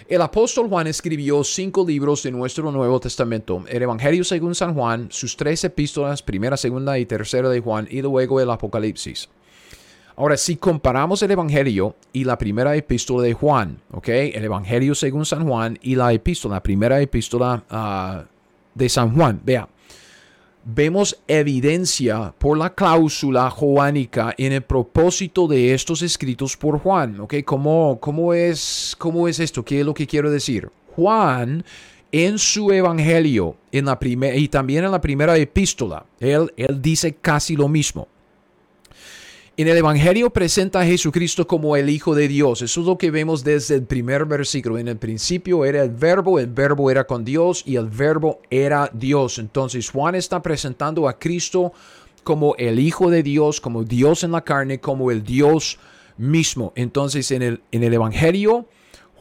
El 0.06 0.20
apóstol 0.20 0.68
Juan 0.68 0.86
escribió 0.86 1.42
cinco 1.44 1.82
libros 1.86 2.22
de 2.22 2.30
nuestro 2.30 2.70
Nuevo 2.70 3.00
Testamento, 3.00 3.64
el 3.66 3.82
Evangelio 3.82 4.22
según 4.22 4.54
San 4.54 4.74
Juan, 4.74 5.08
sus 5.10 5.34
tres 5.34 5.64
epístolas, 5.64 6.22
primera, 6.22 6.58
segunda 6.58 6.98
y 6.98 7.06
tercera 7.06 7.48
de 7.48 7.60
Juan, 7.60 7.88
y 7.90 8.02
luego 8.02 8.38
el 8.38 8.50
Apocalipsis. 8.50 9.30
Ahora, 10.16 10.36
si 10.36 10.56
comparamos 10.56 11.22
el 11.22 11.30
Evangelio 11.30 11.96
y 12.12 12.24
la 12.24 12.36
primera 12.36 12.76
epístola 12.76 13.22
de 13.22 13.32
Juan, 13.32 13.80
¿ok? 13.92 14.08
El 14.08 14.44
Evangelio 14.44 14.94
según 14.94 15.24
San 15.24 15.48
Juan 15.48 15.78
y 15.80 15.94
la 15.94 16.12
epístola, 16.12 16.56
la 16.56 16.62
primera 16.62 17.00
epístola 17.00 17.64
ah, 17.70 18.24
de 18.74 18.88
San 18.90 19.16
Juan, 19.16 19.40
vea, 19.42 19.66
vemos 20.64 21.18
evidencia 21.28 22.34
por 22.38 22.56
la 22.58 22.74
cláusula 22.74 23.50
joánica 23.50 24.34
en 24.38 24.52
el 24.52 24.62
propósito 24.62 25.46
de 25.46 25.74
estos 25.74 26.02
escritos 26.02 26.56
por 26.56 26.78
Juan. 26.78 27.20
¿ok? 27.20 27.34
¿Cómo, 27.44 27.98
cómo, 28.00 28.34
es, 28.34 28.94
¿Cómo 28.98 29.28
es 29.28 29.40
esto? 29.40 29.64
¿Qué 29.64 29.80
es 29.80 29.86
lo 29.86 29.94
que 29.94 30.06
quiero 30.06 30.30
decir? 30.30 30.70
Juan 30.96 31.64
en 32.12 32.38
su 32.38 32.70
evangelio 32.70 33.56
en 33.72 33.86
la 33.86 33.98
y 34.00 34.48
también 34.48 34.84
en 34.84 34.92
la 34.92 35.00
primera 35.00 35.36
epístola, 35.36 36.06
él, 36.20 36.52
él 36.56 36.80
dice 36.80 37.14
casi 37.14 37.56
lo 37.56 37.68
mismo. 37.68 38.06
En 39.56 39.68
el 39.68 39.76
Evangelio 39.76 40.30
presenta 40.30 40.80
a 40.80 40.84
Jesucristo 40.84 41.46
como 41.46 41.76
el 41.76 41.88
Hijo 41.88 42.16
de 42.16 42.26
Dios. 42.26 42.60
Eso 42.60 42.80
es 42.80 42.86
lo 42.88 42.98
que 42.98 43.12
vemos 43.12 43.44
desde 43.44 43.76
el 43.76 43.84
primer 43.84 44.24
versículo. 44.24 44.78
En 44.78 44.88
el 44.88 44.96
principio 44.96 45.64
era 45.64 45.80
el 45.84 45.90
verbo, 45.90 46.40
el 46.40 46.48
verbo 46.48 46.90
era 46.90 47.04
con 47.04 47.24
Dios 47.24 47.62
y 47.64 47.76
el 47.76 47.88
verbo 47.88 48.40
era 48.50 48.90
Dios. 48.92 49.38
Entonces 49.38 49.90
Juan 49.90 50.16
está 50.16 50.42
presentando 50.42 51.08
a 51.08 51.20
Cristo 51.20 51.72
como 52.24 52.56
el 52.58 52.80
Hijo 52.80 53.10
de 53.10 53.22
Dios, 53.22 53.60
como 53.60 53.84
Dios 53.84 54.24
en 54.24 54.32
la 54.32 54.42
carne, 54.42 54.80
como 54.80 55.12
el 55.12 55.22
Dios 55.22 55.78
mismo. 56.16 56.72
Entonces 56.74 57.30
en 57.30 57.42
el, 57.42 57.62
en 57.70 57.84
el 57.84 57.94
Evangelio 57.94 58.66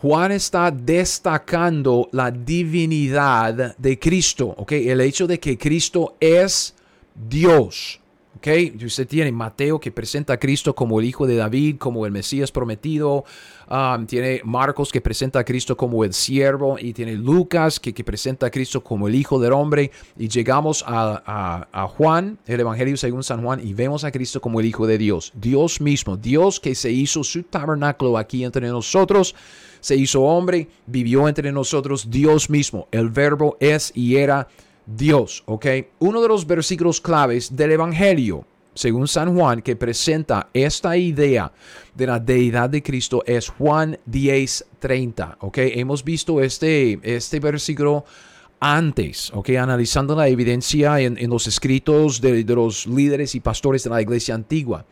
Juan 0.02 0.32
está 0.32 0.72
destacando 0.72 2.10
la 2.12 2.32
divinidad 2.32 3.78
de 3.78 4.00
Cristo. 4.00 4.56
¿okay? 4.58 4.90
El 4.90 5.00
hecho 5.00 5.28
de 5.28 5.40
que 5.40 5.60
Cristo 5.60 6.18
es 6.20 6.74
Dios. 7.14 8.02
¿Ok? 8.44 8.84
Usted 8.84 9.08
tiene 9.08 9.32
Mateo 9.32 9.80
que 9.80 9.92
presenta 9.92 10.34
a 10.34 10.38
Cristo 10.38 10.76
como 10.76 11.00
el 11.00 11.06
hijo 11.06 11.26
de 11.26 11.38
David, 11.38 11.78
como 11.78 12.06
el 12.06 12.12
Mesías 12.12 12.52
prometido. 12.52 13.24
Um, 13.70 14.06
tiene 14.06 14.42
Marcos 14.44 14.92
que 14.92 15.00
presenta 15.00 15.40
a 15.40 15.46
Cristo 15.46 15.78
como 15.78 16.04
el 16.04 16.14
siervo. 16.14 16.78
Y 16.78 16.92
tiene 16.92 17.14
Lucas 17.14 17.80
que, 17.80 17.94
presenta 18.04 18.48
a 18.48 18.52
Cristo 18.52 18.84
como 18.84 19.08
el 19.08 19.16
hijo 19.16 19.40
del 19.40 19.54
hombre. 19.54 19.92
Y 20.18 20.28
llegamos 20.28 20.84
a, 20.86 21.66
a, 21.72 21.88
Juan, 21.88 22.38
el 22.46 22.60
Evangelio 22.60 22.98
según 22.98 23.24
San 23.24 23.42
Juan, 23.42 23.66
y 23.66 23.74
vemos 23.74 24.04
a 24.04 24.12
Cristo 24.12 24.42
como 24.42 24.60
el 24.60 24.66
hijo 24.66 24.86
de 24.86 24.98
Dios. 24.98 25.32
Dios 25.36 25.80
mismo, 25.80 26.18
Dios 26.18 26.60
que 26.60 26.76
se 26.76 26.92
hizo 26.92 27.24
su 27.24 27.44
tabernáculo 27.44 28.18
aquí 28.18 28.44
entre 28.44 28.68
nosotros 28.68 29.36
se 29.80 29.98
hizo 29.98 30.22
hombre, 30.22 30.70
vivió 30.86 31.28
entre 31.28 31.52
nosotros, 31.52 32.10
Dios 32.10 32.50
mismo. 32.50 32.88
El 32.92 33.10
verbo 33.10 33.58
es 33.60 33.92
y 33.94 34.16
era 34.16 34.48
Dios, 34.86 35.44
¿ok? 35.46 35.66
Uno 36.00 36.22
de 36.22 36.28
los 36.28 36.46
versículos 36.46 37.00
claves 37.00 37.56
del 37.56 37.72
Evangelio, 37.72 38.46
según 38.74 39.08
San 39.08 39.36
Juan, 39.36 39.62
que 39.62 39.76
presenta 39.76 40.50
esta 40.54 40.98
idea 40.98 41.52
de 41.94 42.08
la 42.08 42.20
deidad 42.20 42.70
de 42.70 42.82
Cristo 42.82 43.24
es 43.26 43.50
Juan 43.50 43.98
10:30, 44.06 45.38
¿ok? 45.40 45.58
Hemos 45.60 46.04
visto 46.04 46.42
este, 46.42 47.00
este 47.04 47.40
versículo 47.40 48.04
antes, 48.60 49.32
¿ok? 49.34 49.50
Analizando 49.52 50.16
la 50.16 50.28
evidencia 50.28 51.00
en, 51.00 51.30
los 51.30 51.48
escritos 51.48 52.22
de, 52.22 52.44
de 52.44 52.56
los 52.56 52.88
líderes 52.88 53.36
y 53.36 53.42
pastores 53.42 53.84
de 53.84 53.90
la 53.90 54.02
iglesia 54.02 54.36
antigua. 54.36 54.86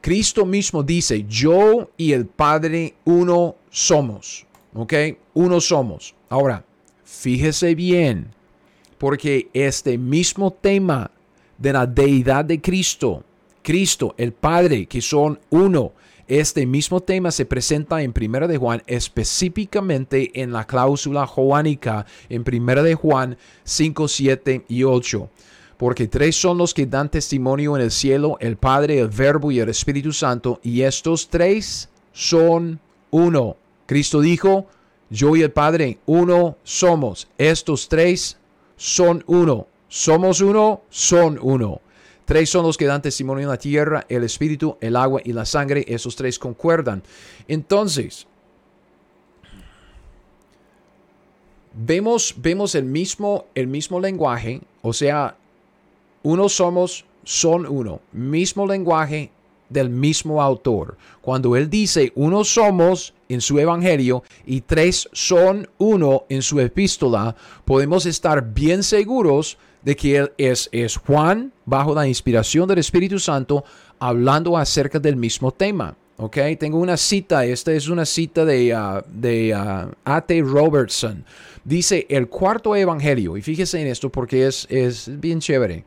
Cristo 0.00 0.44
mismo 0.44 0.82
dice, 0.82 1.24
yo 1.26 1.90
y 1.96 2.12
el 2.12 2.26
Padre 2.26 2.94
uno 3.04 3.56
somos, 3.70 4.46
¿ok? 4.74 4.92
Uno 5.32 5.60
somos. 5.60 6.14
Ahora, 6.28 6.64
fíjese 7.04 7.74
bien, 7.74 8.34
porque 8.98 9.48
este 9.52 9.98
mismo 9.98 10.52
tema 10.52 11.10
de 11.58 11.72
la 11.72 11.86
deidad 11.86 12.44
de 12.44 12.60
Cristo, 12.60 13.24
Cristo, 13.62 14.14
el 14.18 14.32
Padre, 14.32 14.86
que 14.86 15.00
son 15.00 15.38
uno, 15.50 15.92
este 16.26 16.64
mismo 16.64 17.00
tema 17.00 17.30
se 17.30 17.44
presenta 17.44 18.02
en 18.02 18.14
Primera 18.14 18.48
de 18.48 18.56
Juan, 18.56 18.82
específicamente 18.86 20.40
en 20.40 20.52
la 20.52 20.66
cláusula 20.66 21.26
joánica 21.26 22.06
en 22.30 22.44
Primera 22.44 22.82
de 22.82 22.94
Juan 22.94 23.36
5, 23.64 24.08
7 24.08 24.64
y 24.68 24.84
8. 24.84 25.28
Porque 25.76 26.08
tres 26.08 26.36
son 26.36 26.56
los 26.56 26.72
que 26.72 26.86
dan 26.86 27.10
testimonio 27.10 27.76
en 27.76 27.82
el 27.82 27.90
cielo, 27.90 28.38
el 28.40 28.56
Padre, 28.56 29.00
el 29.00 29.08
Verbo 29.08 29.50
y 29.50 29.60
el 29.60 29.68
Espíritu 29.68 30.12
Santo, 30.12 30.60
y 30.62 30.82
estos 30.82 31.28
tres 31.28 31.90
son 32.12 32.80
uno. 33.10 33.56
Cristo 33.84 34.20
dijo, 34.20 34.66
yo 35.10 35.36
y 35.36 35.42
el 35.42 35.50
Padre, 35.50 35.98
uno 36.06 36.56
somos. 36.62 37.28
Estos 37.36 37.88
tres 37.88 38.38
son 38.76 39.24
uno. 39.26 39.66
Somos 39.88 40.40
uno, 40.40 40.82
son 40.90 41.38
uno. 41.40 41.80
Tres 42.24 42.50
son 42.50 42.64
los 42.64 42.76
que 42.76 42.86
dan 42.86 43.02
testimonio 43.02 43.42
en 43.42 43.50
la 43.50 43.58
tierra, 43.58 44.06
el 44.08 44.24
espíritu, 44.24 44.76
el 44.80 44.96
agua 44.96 45.20
y 45.24 45.32
la 45.32 45.44
sangre. 45.44 45.84
Esos 45.86 46.16
tres 46.16 46.38
concuerdan. 46.38 47.02
Entonces, 47.46 48.26
vemos, 51.74 52.34
vemos 52.38 52.74
el, 52.74 52.84
mismo, 52.84 53.46
el 53.54 53.66
mismo 53.66 54.00
lenguaje, 54.00 54.62
o 54.82 54.92
sea, 54.92 55.36
uno 56.22 56.48
somos, 56.48 57.04
son 57.24 57.66
uno. 57.66 58.00
Mismo 58.12 58.66
lenguaje 58.66 59.30
del 59.68 59.90
mismo 59.90 60.42
autor. 60.42 60.96
Cuando 61.20 61.56
él 61.56 61.68
dice 61.68 62.12
uno 62.14 62.44
somos 62.44 63.14
en 63.34 63.40
su 63.40 63.58
evangelio 63.58 64.22
y 64.46 64.62
tres 64.62 65.08
son 65.12 65.68
uno 65.78 66.24
en 66.28 66.42
su 66.42 66.60
epístola, 66.60 67.36
podemos 67.64 68.06
estar 68.06 68.54
bien 68.54 68.82
seguros 68.82 69.58
de 69.82 69.96
que 69.96 70.16
él 70.16 70.32
es, 70.38 70.68
es 70.72 70.96
Juan, 70.96 71.52
bajo 71.66 71.94
la 71.94 72.08
inspiración 72.08 72.66
del 72.68 72.78
Espíritu 72.78 73.18
Santo, 73.18 73.64
hablando 73.98 74.56
acerca 74.56 74.98
del 74.98 75.16
mismo 75.16 75.52
tema. 75.52 75.94
¿ok? 76.16 76.38
Tengo 76.58 76.78
una 76.78 76.96
cita, 76.96 77.44
esta 77.44 77.72
es 77.72 77.88
una 77.88 78.04
cita 78.04 78.44
de, 78.44 78.74
uh, 78.74 79.02
de 79.08 79.54
A.T. 80.04 80.42
Robertson. 80.42 81.24
Dice 81.64 82.06
el 82.08 82.28
cuarto 82.28 82.74
evangelio, 82.76 83.36
y 83.36 83.42
fíjese 83.42 83.80
en 83.80 83.88
esto 83.88 84.10
porque 84.10 84.46
es, 84.46 84.66
es 84.70 85.10
bien 85.20 85.40
chévere. 85.40 85.84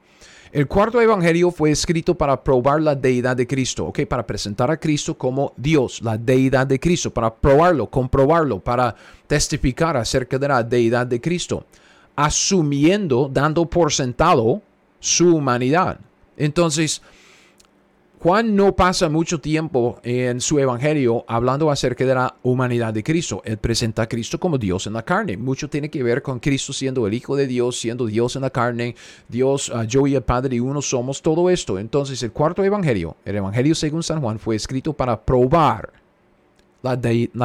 El 0.58 0.65
cuarto 0.67 1.00
evangelio 1.00 1.52
fue 1.52 1.70
escrito 1.70 2.15
para 2.15 2.43
probar 2.43 2.82
la 2.82 2.96
deidad 2.96 3.38
de 3.38 3.46
Cristo, 3.46 3.86
¿ok? 3.86 4.08
Para 4.08 4.26
presentar 4.26 4.72
a 4.72 4.78
Cristo 4.78 5.15
como 5.15 5.54
Dios, 5.56 6.02
la 6.02 6.17
deidad 6.17 6.65
de 6.65 6.80
Cristo, 6.80 7.13
para 7.13 7.32
probarlo, 7.32 7.86
comprobarlo, 7.91 8.60
para 8.60 8.96
testificar 9.28 9.96
acerca 9.96 10.39
de 10.39 10.48
la 10.48 10.63
deidad 10.63 11.06
de 11.06 11.22
Cristo 11.22 11.63
asumiendo, 12.15 13.30
dando 13.32 13.67
por 13.67 13.93
sentado 13.93 14.63
su 15.00 15.36
humanidad. 15.36 16.00
Entonces, 16.36 17.04
Juan 18.28 18.58
no 18.58 18.76
pasa 18.76 19.08
mucho 19.08 19.40
tiempo 19.40 20.02
en 20.04 20.42
su 20.42 20.60
evangelio 20.60 21.24
hablando 21.30 21.72
acerca 21.72 22.06
de 22.06 22.13
la 22.13 22.36
humanidad 22.44 22.94
de 22.94 23.02
Cristo. 23.02 23.42
Él 23.46 23.58
presenta 23.58 24.02
a 24.02 24.10
Cristo 24.10 24.38
como 24.38 24.58
Dios 24.58 24.86
en 24.86 24.92
la 24.92 25.04
carne. 25.04 25.38
Mucho 25.38 25.70
tiene 25.70 25.90
que 25.90 26.04
ver 26.04 26.22
con 26.22 26.42
Cristo 26.42 26.74
siendo 26.74 27.08
el 27.08 27.13
Hijo 27.13 27.38
de 27.38 27.48
Dios, 27.48 27.80
siendo 27.80 28.06
Dios 28.06 28.36
en 28.36 28.42
la 28.42 28.50
carne, 28.50 28.96
Dios, 29.30 29.70
uh, 29.70 29.84
yo 29.84 30.06
y 30.08 30.16
el 30.16 30.24
Padre 30.24 30.58
y 30.58 30.60
uno 30.60 30.82
somos, 30.82 31.22
todo 31.22 31.50
esto. 31.50 31.80
Entonces 31.80 32.22
el 32.22 32.34
cuarto 32.34 32.66
evangelio, 32.66 33.16
el 33.24 33.38
evangelio 33.38 33.74
según 33.74 34.04
San 34.04 34.20
Juan, 34.20 34.40
fue 34.40 34.58
escrito 34.58 34.92
para 34.92 35.24
probar 35.24 35.94
la, 36.82 36.96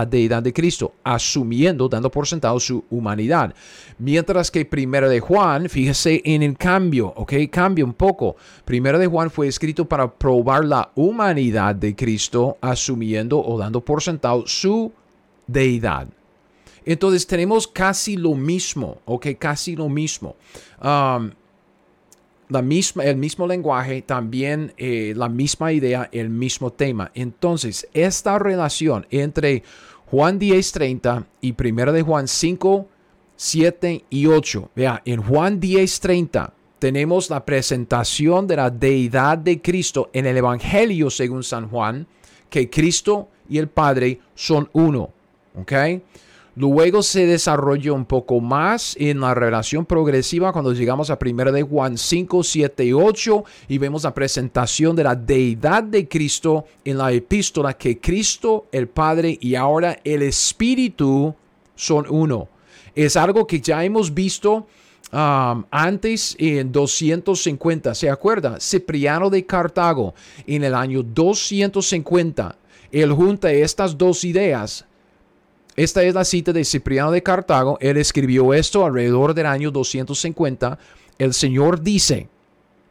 deidad 0.06 0.42
de 0.42 0.52
Cristo, 0.52 0.94
asumiendo, 1.02 1.88
dando 1.88 2.10
por 2.10 2.26
sentado 2.26 2.58
su 2.60 2.84
humanidad. 2.90 3.54
Mientras 3.98 4.50
que 4.50 4.64
Primera 4.64 5.08
de 5.08 5.20
Juan, 5.20 5.68
fíjese 5.68 6.22
en 6.24 6.42
el 6.42 6.56
cambio, 6.56 7.12
¿ok? 7.16 7.34
Cambia 7.50 7.84
un 7.84 7.94
poco. 7.94 8.36
Primera 8.64 8.98
de 8.98 9.06
Juan 9.06 9.30
fue 9.30 9.48
escrito 9.48 9.84
para 9.84 10.10
probar 10.12 10.64
la 10.64 10.90
humanidad 10.94 11.74
de 11.74 11.94
Cristo, 11.94 12.58
asumiendo 12.60 13.42
o 13.42 13.58
dando 13.58 13.80
por 13.80 14.02
sentado 14.02 14.44
su 14.46 14.92
deidad. 15.46 16.08
Entonces 16.84 17.26
tenemos 17.26 17.68
casi 17.68 18.16
lo 18.16 18.34
mismo, 18.34 18.98
¿ok? 19.04 19.28
Casi 19.38 19.76
lo 19.76 19.88
mismo. 19.88 20.36
Um, 20.82 21.30
la 22.48 22.62
misma, 22.62 23.04
el 23.04 23.16
mismo 23.16 23.46
lenguaje, 23.46 24.02
también 24.02 24.72
eh, 24.76 25.14
la 25.16 25.28
misma 25.28 25.72
idea, 25.72 26.08
el 26.12 26.28
mismo 26.28 26.72
tema. 26.72 27.10
Entonces, 27.14 27.88
esta 27.92 28.38
relación 28.38 29.06
entre 29.10 29.62
Juan 30.06 30.38
10.30 30.38 31.24
y 31.40 31.54
1 31.58 31.92
de 31.92 32.02
Juan 32.02 32.28
5, 32.28 32.88
7 33.36 34.04
y 34.10 34.26
8. 34.26 34.70
Vea, 34.76 35.02
en 35.04 35.22
Juan 35.22 35.60
10.30 35.60 36.50
tenemos 36.78 37.30
la 37.30 37.44
presentación 37.44 38.46
de 38.46 38.56
la 38.56 38.68
deidad 38.68 39.38
de 39.38 39.62
Cristo 39.62 40.10
en 40.12 40.26
el 40.26 40.36
Evangelio 40.36 41.10
según 41.10 41.44
San 41.44 41.68
Juan, 41.68 42.06
que 42.50 42.68
Cristo 42.68 43.28
y 43.48 43.58
el 43.58 43.68
Padre 43.68 44.20
son 44.34 44.68
uno. 44.72 45.10
¿Ok? 45.54 45.72
Luego 46.54 47.02
se 47.02 47.26
desarrolla 47.26 47.94
un 47.94 48.04
poco 48.04 48.38
más 48.40 48.94
en 49.00 49.20
la 49.20 49.34
relación 49.34 49.86
progresiva 49.86 50.52
cuando 50.52 50.74
llegamos 50.74 51.08
a 51.08 51.18
1 51.18 51.50
de 51.50 51.62
Juan 51.62 51.96
5, 51.96 52.42
7 52.42 52.84
y 52.84 52.92
8 52.92 53.44
y 53.68 53.78
vemos 53.78 54.04
la 54.04 54.12
presentación 54.12 54.94
de 54.94 55.04
la 55.04 55.14
deidad 55.14 55.82
de 55.82 56.06
Cristo 56.06 56.66
en 56.84 56.98
la 56.98 57.10
epístola 57.10 57.72
que 57.72 57.98
Cristo, 57.98 58.66
el 58.70 58.88
Padre 58.88 59.38
y 59.40 59.54
ahora 59.54 59.98
el 60.04 60.20
Espíritu 60.20 61.34
son 61.74 62.04
uno. 62.10 62.48
Es 62.94 63.16
algo 63.16 63.46
que 63.46 63.58
ya 63.58 63.82
hemos 63.82 64.12
visto 64.12 64.66
um, 65.10 65.64
antes 65.70 66.36
en 66.38 66.70
250. 66.70 67.94
¿Se 67.94 68.10
acuerda? 68.10 68.60
Cipriano 68.60 69.30
de 69.30 69.46
Cartago 69.46 70.12
en 70.46 70.64
el 70.64 70.74
año 70.74 71.02
250. 71.02 72.56
Él 72.90 73.10
junta 73.12 73.50
estas 73.50 73.96
dos 73.96 74.22
ideas 74.22 74.84
esta 75.76 76.02
es 76.02 76.14
la 76.14 76.24
cita 76.24 76.52
de 76.52 76.64
Cipriano 76.64 77.10
de 77.10 77.22
Cartago. 77.22 77.78
Él 77.80 77.96
escribió 77.96 78.52
esto 78.52 78.84
alrededor 78.84 79.32
del 79.32 79.46
año 79.46 79.70
250. 79.70 80.78
El 81.18 81.32
Señor 81.32 81.80
dice, 81.82 82.28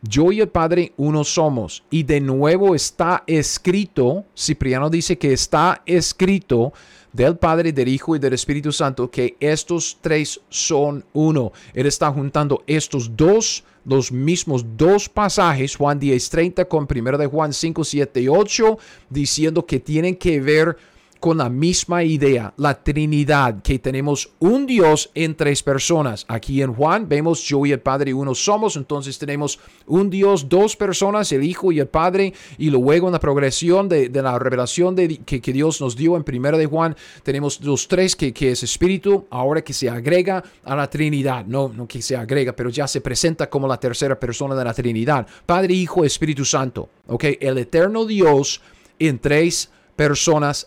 yo 0.01 0.31
y 0.31 0.41
el 0.41 0.49
Padre 0.49 0.93
uno 0.97 1.23
somos. 1.23 1.83
Y 1.91 2.03
de 2.03 2.19
nuevo 2.19 2.73
está 2.73 3.23
escrito, 3.27 4.25
Cipriano 4.35 4.89
dice 4.89 5.17
que 5.17 5.33
está 5.33 5.83
escrito 5.85 6.73
del 7.13 7.37
Padre, 7.37 7.71
del 7.71 7.87
Hijo 7.87 8.15
y 8.15 8.19
del 8.19 8.33
Espíritu 8.33 8.71
Santo, 8.71 9.11
que 9.11 9.35
estos 9.39 9.97
tres 10.01 10.41
son 10.49 11.05
uno. 11.13 11.51
Él 11.73 11.85
está 11.85 12.11
juntando 12.11 12.63
estos 12.65 13.15
dos, 13.15 13.63
los 13.85 14.11
mismos 14.11 14.65
dos 14.75 15.07
pasajes, 15.07 15.75
Juan 15.75 15.99
10, 15.99 16.29
30 16.29 16.65
con 16.65 16.87
1 16.89 17.17
de 17.17 17.27
Juan 17.27 17.53
5, 17.53 17.83
7 17.83 18.21
y 18.21 18.27
8, 18.27 18.77
diciendo 19.09 19.65
que 19.65 19.79
tienen 19.79 20.15
que 20.15 20.39
ver 20.39 20.77
con 21.21 21.37
la 21.37 21.49
misma 21.49 22.03
idea, 22.03 22.51
la 22.57 22.83
Trinidad, 22.83 23.61
que 23.61 23.77
tenemos 23.77 24.31
un 24.39 24.65
Dios 24.65 25.11
en 25.13 25.35
tres 25.35 25.61
personas. 25.61 26.25
Aquí 26.27 26.63
en 26.63 26.73
Juan 26.73 27.07
vemos 27.07 27.43
yo 27.43 27.63
y 27.63 27.71
el 27.71 27.79
Padre 27.79 28.11
uno 28.11 28.33
somos, 28.33 28.75
entonces 28.75 29.19
tenemos 29.19 29.59
un 29.85 30.09
Dios, 30.09 30.49
dos 30.49 30.75
personas, 30.75 31.31
el 31.31 31.43
Hijo 31.43 31.71
y 31.71 31.79
el 31.79 31.87
Padre, 31.87 32.33
y 32.57 32.71
luego 32.71 33.07
en 33.07 33.13
la 33.13 33.19
progresión 33.19 33.87
de, 33.87 34.09
la 34.09 34.39
revelación 34.39 34.95
de, 34.95 35.19
que, 35.19 35.39
Dios 35.53 35.79
nos 35.79 35.95
dio 35.95 36.17
en 36.17 36.23
primero 36.23 36.57
de 36.57 36.65
Juan, 36.65 36.95
tenemos 37.21 37.61
los 37.61 37.87
tres 37.87 38.15
que, 38.15 38.33
que, 38.33 38.51
es 38.51 38.63
Espíritu, 38.63 39.27
ahora 39.29 39.61
que 39.61 39.73
se 39.73 39.91
agrega 39.91 40.43
a 40.63 40.75
la 40.75 40.89
Trinidad, 40.89 41.45
no, 41.45 41.69
no 41.69 41.87
que 41.87 42.01
se 42.01 42.15
agrega, 42.15 42.53
pero 42.53 42.71
ya 42.71 42.87
se 42.87 42.99
presenta 42.99 43.47
como 43.47 43.67
la 43.67 43.79
tercera 43.79 44.19
persona 44.19 44.55
de 44.55 44.63
la 44.63 44.73
Trinidad, 44.73 45.27
Padre, 45.45 45.75
Hijo, 45.75 46.03
Espíritu 46.03 46.45
Santo, 46.45 46.89
¿ok? 47.05 47.25
El 47.39 47.59
eterno 47.59 48.05
Dios 48.05 48.59
en 48.97 49.19
tres 49.19 49.67
personas 49.67 49.80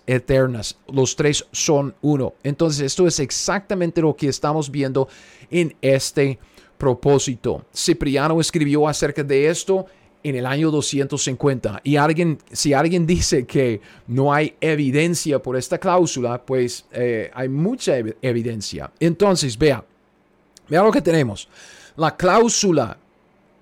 eternas. 0.07 0.77
Los 0.87 1.17
tres 1.17 1.45
son 1.53 1.95
uno. 2.03 2.35
Entonces 2.43 2.81
esto 2.83 3.07
es 3.07 3.19
exactamente 3.19 4.01
lo 4.01 4.15
que 4.15 4.29
estamos 4.29 4.71
viendo 4.71 5.09
en 5.51 5.75
este 5.83 6.39
propósito. 6.79 7.65
Cipriano 7.75 8.41
escribió 8.41 8.87
acerca 8.87 9.23
de 9.23 9.49
esto 9.49 9.87
en 10.23 10.37
el 10.37 10.47
año 10.47 10.71
250 10.71 11.81
y 11.85 11.97
alguien, 11.97 12.39
si 12.51 12.73
alguien 12.73 13.07
dice 13.07 13.45
que 13.47 13.81
no 14.07 14.33
hay 14.33 14.55
evidencia 14.61 15.39
por 15.39 15.57
esta 15.57 15.79
cláusula, 15.79 16.43
pues 16.45 16.87
eh, 16.93 17.31
hay 17.35 17.49
mucha 17.49 17.97
evidencia. 18.23 18.91
Entonces, 19.01 19.59
vea, 19.59 19.85
vea 20.69 20.83
lo 20.83 20.91
que 20.91 21.03
tenemos. 21.03 21.49
La 21.97 22.17
cláusula, 22.17 22.97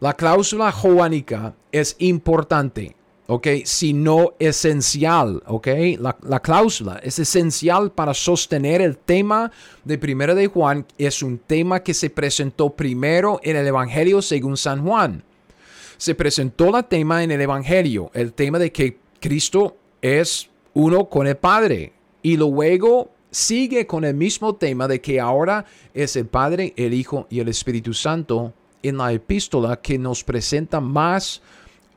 la 0.00 0.14
cláusula 0.14 0.70
joánica 0.70 1.54
es 1.72 1.96
importante. 1.98 2.94
¿Ok? 3.32 3.48
Sino 3.64 4.34
esencial, 4.38 5.42
¿ok? 5.46 5.68
La, 5.98 6.16
la, 6.22 6.40
cláusula 6.40 7.00
es 7.02 7.18
esencial 7.18 7.92
para 7.92 8.12
sostener 8.14 8.82
el 8.82 8.98
tema 8.98 9.50
de 9.84 9.98
Primera 9.98 10.34
de 10.34 10.48
Juan. 10.48 10.86
Es 10.98 11.22
un 11.22 11.38
tema 11.38 11.82
que 11.82 11.94
se 11.94 12.10
presentó 12.10 12.70
primero 12.70 13.40
en 13.42 13.56
el 13.56 13.66
Evangelio 13.66 14.20
según 14.20 14.56
San 14.56 14.84
Juan. 14.84 15.24
Se 15.96 16.14
presentó 16.14 16.70
la 16.70 16.82
tema 16.82 17.22
en 17.22 17.30
el 17.30 17.40
Evangelio, 17.40 18.10
el 18.12 18.32
tema 18.34 18.58
de 18.58 18.70
que 18.70 18.98
Cristo 19.20 19.76
es 20.02 20.50
uno 20.74 21.08
con 21.08 21.26
el 21.26 21.36
Padre. 21.36 21.92
Y 22.22 22.36
luego 22.36 23.10
sigue 23.30 23.86
con 23.86 24.04
el 24.04 24.14
mismo 24.14 24.56
tema 24.56 24.86
de 24.88 25.00
que 25.00 25.20
ahora 25.20 25.64
es 25.94 26.16
el 26.16 26.26
Padre, 26.26 26.74
el 26.76 26.92
Hijo 26.92 27.26
y 27.30 27.40
el 27.40 27.48
Espíritu 27.48 27.94
Santo 27.94 28.52
en 28.82 28.98
la 28.98 29.12
epístola 29.12 29.80
que 29.80 29.98
nos 29.98 30.22
presenta 30.22 30.80
más 30.80 31.40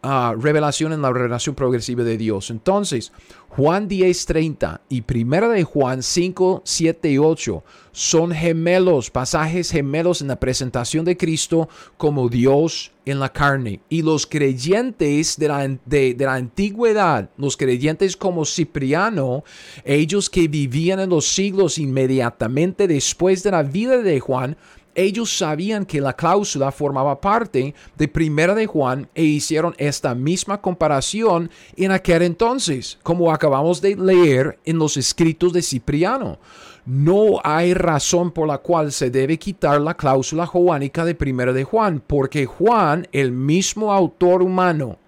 uh, 0.06 0.40
revelación 0.40 0.94
en 0.94 1.02
la 1.02 1.12
revelación 1.12 1.56
progresiva 1.56 2.04
de 2.04 2.18
Dios. 2.18 2.52
Entonces, 2.52 3.12
Juan 3.50 3.88
10, 3.88 4.26
30 4.26 4.82
y 4.90 5.02
primera 5.02 5.48
de 5.48 5.64
Juan 5.64 6.04
5, 6.04 6.62
7 6.66 7.10
y 7.10 7.18
8 7.18 7.64
son 7.94 8.32
gemelos, 8.32 9.10
pasajes 9.10 9.72
gemelos 9.72 10.22
en 10.22 10.28
la 10.28 10.40
presentación 10.40 11.06
de 11.06 11.16
Cristo 11.16 11.70
como 11.96 12.28
Dios 12.28 12.92
en 13.06 13.22
la 13.22 13.32
carne. 13.32 13.80
Y 13.88 14.02
los 14.02 14.28
creyentes 14.28 15.38
de 15.38 15.48
la, 15.48 15.68
de, 15.86 16.14
de 16.14 16.26
la 16.26 16.34
antigüedad, 16.34 17.30
los 17.38 17.56
creyentes 17.56 18.18
como 18.18 18.44
Cipriano, 18.44 19.46
ellos 19.86 20.30
que 20.30 20.50
vivían 20.50 21.00
en 21.00 21.10
los 21.10 21.26
siglos 21.26 21.78
inmediatamente 21.78 22.88
después 22.88 23.42
de 23.44 23.52
la 23.52 23.64
vida 23.64 24.00
de 24.00 24.20
Juan, 24.20 24.58
ellos 24.96 25.38
sabían 25.38 25.86
que 25.86 26.02
la 26.02 26.14
cláusula 26.14 26.72
formaba 26.72 27.20
parte 27.22 27.76
de 27.98 28.08
Primera 28.08 28.56
de 28.56 28.66
Juan 28.66 29.08
e 29.14 29.24
hicieron 29.24 29.76
esta 29.78 30.16
misma 30.16 30.62
comparación 30.62 31.52
en 31.76 31.92
aquel 31.92 32.24
entonces, 32.24 32.98
como 33.04 33.32
acabamos 33.32 33.82
de 33.82 33.96
leer 33.96 34.58
en 34.66 34.80
los 34.80 34.98
escritos 34.98 35.54
de 35.54 35.62
Cipriano. 35.62 36.40
No 36.86 37.42
hay 37.44 37.74
razón 37.74 38.32
por 38.32 38.48
la 38.48 38.60
cual 38.60 38.92
se 38.92 39.10
debe 39.10 39.38
quitar 39.38 39.82
la 39.82 39.96
cláusula 39.96 40.46
joánica 40.46 41.04
de 41.04 41.16
Primera 41.16 41.52
de 41.52 41.64
Juan, 41.64 42.02
porque 42.06 42.46
Juan, 42.46 43.08
el 43.12 43.32
mismo 43.32 43.92
autor 43.92 44.42
humano, 44.42 45.00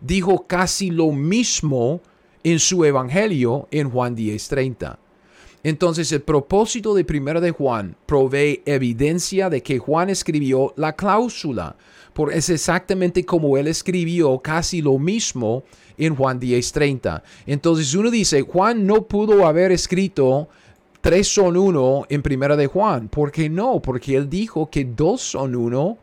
dijo 0.00 0.46
casi 0.46 0.90
lo 0.90 1.12
mismo 1.12 2.00
en 2.42 2.58
su 2.58 2.84
evangelio 2.84 3.68
en 3.70 3.90
Juan 3.90 4.16
10:30. 4.16 4.98
Entonces 5.66 6.12
el 6.12 6.22
propósito 6.22 6.94
de 6.94 7.04
Primera 7.04 7.40
de 7.40 7.50
Juan 7.50 7.96
provee 8.06 8.62
evidencia 8.66 9.50
de 9.50 9.64
que 9.64 9.80
Juan 9.80 10.10
escribió 10.10 10.72
la 10.76 10.94
cláusula, 10.94 11.74
por 12.12 12.32
es 12.32 12.50
exactamente 12.50 13.24
como 13.24 13.58
él 13.58 13.66
escribió 13.66 14.38
casi 14.38 14.80
lo 14.80 14.96
mismo 14.96 15.64
en 15.98 16.14
Juan 16.14 16.38
10:30. 16.38 17.24
Entonces 17.46 17.92
uno 17.96 18.12
dice, 18.12 18.42
Juan 18.42 18.86
no 18.86 19.08
pudo 19.08 19.44
haber 19.44 19.72
escrito 19.72 20.48
tres 21.00 21.26
son 21.26 21.56
uno 21.56 22.04
en 22.08 22.22
Primera 22.22 22.54
de 22.56 22.68
Juan. 22.68 23.08
¿Por 23.08 23.32
qué 23.32 23.50
no? 23.50 23.82
Porque 23.82 24.14
él 24.14 24.30
dijo 24.30 24.70
que 24.70 24.84
dos 24.84 25.20
son 25.20 25.56
uno 25.56 25.98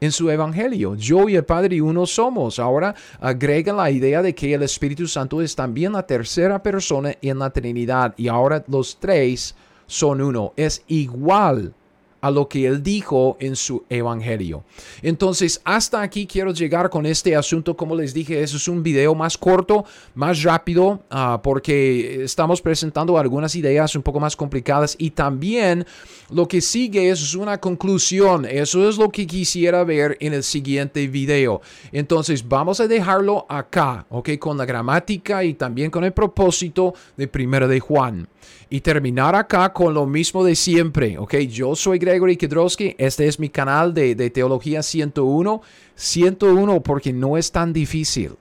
en 0.00 0.12
su 0.12 0.30
evangelio. 0.30 0.94
Yo 0.94 1.28
y 1.28 1.36
el 1.36 1.44
Padre 1.44 1.80
uno 1.82 2.06
somos. 2.06 2.58
Ahora 2.58 2.94
agrega 3.20 3.72
la 3.72 3.90
idea 3.90 4.22
de 4.22 4.34
que 4.34 4.54
el 4.54 4.62
Espíritu 4.62 5.06
Santo 5.06 5.42
es 5.42 5.54
también 5.54 5.92
la 5.92 6.06
tercera 6.06 6.62
persona 6.62 7.14
en 7.20 7.38
la 7.38 7.50
Trinidad 7.50 8.14
y 8.16 8.28
ahora 8.28 8.64
los 8.68 8.98
tres 8.98 9.54
son 9.86 10.20
uno. 10.20 10.52
Es 10.56 10.82
igual 10.88 11.74
a 12.20 12.30
lo 12.30 12.48
que 12.48 12.66
él 12.66 12.82
dijo 12.82 13.36
en 13.40 13.56
su 13.56 13.84
evangelio. 13.88 14.64
Entonces, 15.02 15.60
hasta 15.64 16.02
aquí 16.02 16.26
quiero 16.26 16.52
llegar 16.52 16.90
con 16.90 17.06
este 17.06 17.36
asunto. 17.36 17.76
Como 17.76 17.94
les 17.94 18.12
dije, 18.12 18.42
eso 18.42 18.56
es 18.56 18.68
un 18.68 18.82
video 18.82 19.14
más 19.14 19.38
corto, 19.38 19.84
más 20.14 20.42
rápido, 20.42 21.00
ah, 21.10 21.40
porque 21.42 22.24
estamos 22.24 22.60
presentando 22.60 23.18
algunas 23.18 23.54
ideas 23.54 23.94
un 23.94 24.02
poco 24.02 24.20
más 24.20 24.36
complicadas 24.36 24.96
y 24.98 25.10
también 25.10 25.86
lo 26.30 26.46
que 26.46 26.60
sigue 26.60 27.10
es 27.10 27.34
una 27.34 27.58
conclusión. 27.58 28.44
Eso 28.44 28.88
es 28.88 28.98
lo 28.98 29.10
que 29.10 29.26
quisiera 29.26 29.84
ver 29.84 30.16
en 30.20 30.34
el 30.34 30.42
siguiente 30.42 31.06
video. 31.08 31.60
Entonces, 31.92 32.46
vamos 32.46 32.80
a 32.80 32.88
dejarlo 32.88 33.46
acá, 33.48 34.06
¿ok? 34.10 34.30
Con 34.38 34.58
la 34.58 34.64
gramática 34.64 35.44
y 35.44 35.54
también 35.54 35.90
con 35.90 36.04
el 36.04 36.12
propósito 36.12 36.94
de 37.16 37.28
Primera 37.28 37.66
de 37.66 37.80
Juan 37.80 38.28
y 38.68 38.80
terminar 38.80 39.34
acá 39.34 39.72
con 39.72 39.94
lo 39.94 40.06
mismo 40.06 40.44
de 40.44 40.54
siempre. 40.54 41.18
Ok, 41.18 41.36
yo 41.48 41.74
soy 41.74 41.98
Gregory 41.98 42.36
Kedrowski. 42.36 42.94
Este 42.98 43.26
es 43.26 43.38
mi 43.38 43.48
canal 43.48 43.94
de, 43.94 44.14
de 44.14 44.30
Teología 44.30 44.82
101. 44.82 45.62
101 45.94 46.82
porque 46.82 47.12
no 47.12 47.36
es 47.36 47.52
tan 47.52 47.72
difícil. 47.72 48.32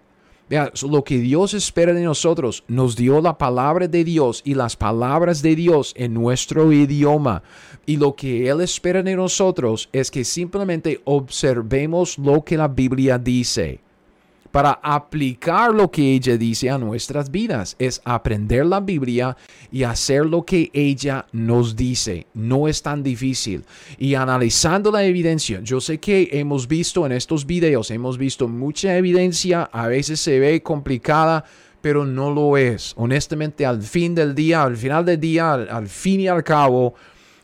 Vea, 0.49 0.71
lo 0.89 1.03
que 1.03 1.19
Dios 1.19 1.53
espera 1.53 1.93
de 1.93 2.03
nosotros, 2.03 2.63
nos 2.67 2.95
dio 2.95 3.21
la 3.21 3.37
palabra 3.37 3.87
de 3.87 4.03
Dios 4.03 4.41
y 4.43 4.55
las 4.55 4.75
palabras 4.75 5.43
de 5.43 5.55
Dios 5.55 5.93
en 5.95 6.15
nuestro 6.15 6.71
idioma. 6.71 7.43
Y 7.85 7.97
lo 7.97 8.15
que 8.15 8.49
Él 8.49 8.61
espera 8.61 9.03
de 9.03 9.15
nosotros 9.15 9.89
es 9.93 10.09
que 10.09 10.23
simplemente 10.23 11.01
observemos 11.05 12.17
lo 12.17 12.43
que 12.43 12.57
la 12.57 12.67
Biblia 12.67 13.19
dice 13.19 13.81
para 14.51 14.79
aplicar 14.81 15.73
lo 15.73 15.91
que 15.91 16.13
ella 16.13 16.37
dice 16.37 16.69
a 16.69 16.77
nuestras 16.77 17.29
vidas. 17.29 17.75
Es 17.79 18.01
aprender 18.03 18.65
la 18.65 18.79
Biblia 18.79 19.37
y 19.71 19.83
hacer 19.83 20.25
lo 20.25 20.43
que 20.43 20.69
ella 20.73 21.25
nos 21.31 21.75
dice. 21.75 22.27
No 22.33 22.67
es 22.67 22.81
tan 22.81 23.03
difícil. 23.03 23.63
Y 23.97 24.15
analizando 24.15 24.91
la 24.91 25.03
evidencia, 25.03 25.61
yo 25.61 25.79
sé 25.79 25.99
que 25.99 26.29
hemos 26.31 26.67
visto 26.67 27.05
en 27.05 27.11
estos 27.11 27.45
videos, 27.45 27.91
hemos 27.91 28.17
visto 28.17 28.47
mucha 28.47 28.97
evidencia, 28.97 29.69
a 29.71 29.87
veces 29.87 30.19
se 30.19 30.39
ve 30.39 30.61
complicada, 30.63 31.45
pero 31.81 32.05
no 32.05 32.31
lo 32.31 32.57
es. 32.57 32.93
Honestamente, 32.97 33.65
al 33.65 33.81
fin 33.81 34.15
del 34.15 34.35
día, 34.35 34.63
al 34.63 34.77
final 34.77 35.05
del 35.05 35.19
día, 35.19 35.53
al, 35.53 35.87
fin 35.87 36.21
y 36.21 36.27
al 36.27 36.43
cabo, 36.43 36.95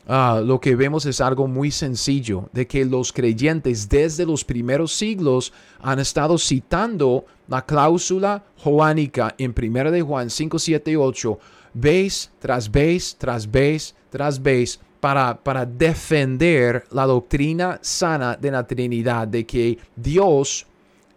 Ah, 0.08 0.40
lo 0.44 0.60
que 0.60 0.76
vemos 0.76 1.06
es 1.08 1.20
algo 1.20 1.48
muy 1.48 1.72
sencillo, 1.72 2.48
de 2.54 2.68
que 2.68 2.86
los 2.86 3.12
creyentes 3.12 3.90
desde 3.90 4.26
los 4.26 4.46
primeros 4.46 4.94
siglos 4.94 5.52
han 5.82 6.00
estado 6.00 6.38
citando 6.38 7.26
la 7.48 7.66
cláusula 7.66 8.44
joánica 8.58 9.34
en 9.40 9.56
1 9.58 9.92
de 9.92 10.02
Juan 10.04 10.30
5, 10.30 10.60
7 10.60 10.92
y 10.92 10.96
8, 10.96 11.40
vez 11.74 12.32
tras 12.40 12.72
vez, 12.72 13.16
tras 13.18 13.50
vez, 13.50 13.96
tras 14.12 14.42
vez, 14.42 14.80
para, 15.00 15.44
para 15.44 15.66
defender 15.66 16.84
la 16.92 17.06
doctrina 17.06 17.80
sana 17.82 18.36
de 18.36 18.52
la 18.52 18.66
Trinidad, 18.66 19.28
de 19.28 19.46
que 19.46 19.78
Dios 19.96 20.68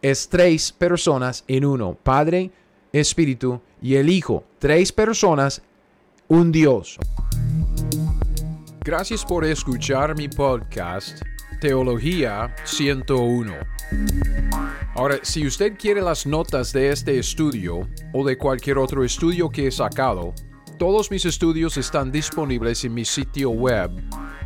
es 0.01 0.29
tres 0.29 0.72
personas 0.72 1.44
en 1.46 1.64
uno, 1.64 1.96
Padre, 2.03 2.51
Espíritu 2.92 3.61
y 3.83 3.96
el 3.96 4.09
Hijo, 4.09 4.44
tres 4.59 4.92
personas, 4.92 5.62
un 6.29 6.53
Dios. 6.53 6.98
Gracias 8.88 9.22
por 9.22 9.44
escuchar 9.44 10.16
mi 10.16 10.29
podcast 10.29 11.20
Teología 11.61 12.57
101. 12.64 13.53
Ahora, 14.94 15.18
si 15.20 15.46
usted 15.46 15.77
quiere 15.77 16.01
las 16.01 16.27
notas 16.27 16.72
de 16.72 16.88
este 16.88 17.18
estudio 17.18 17.87
o 18.14 18.24
de 18.24 18.38
cualquier 18.38 18.79
otro 18.79 19.05
estudio 19.05 19.51
que 19.51 19.66
he 19.66 19.70
sacado, 19.70 20.33
todos 20.79 21.11
mis 21.11 21.27
estudios 21.27 21.77
están 21.77 22.11
disponibles 22.11 22.83
en 22.83 22.94
mi 22.94 23.05
sitio 23.05 23.51
web 23.51 23.90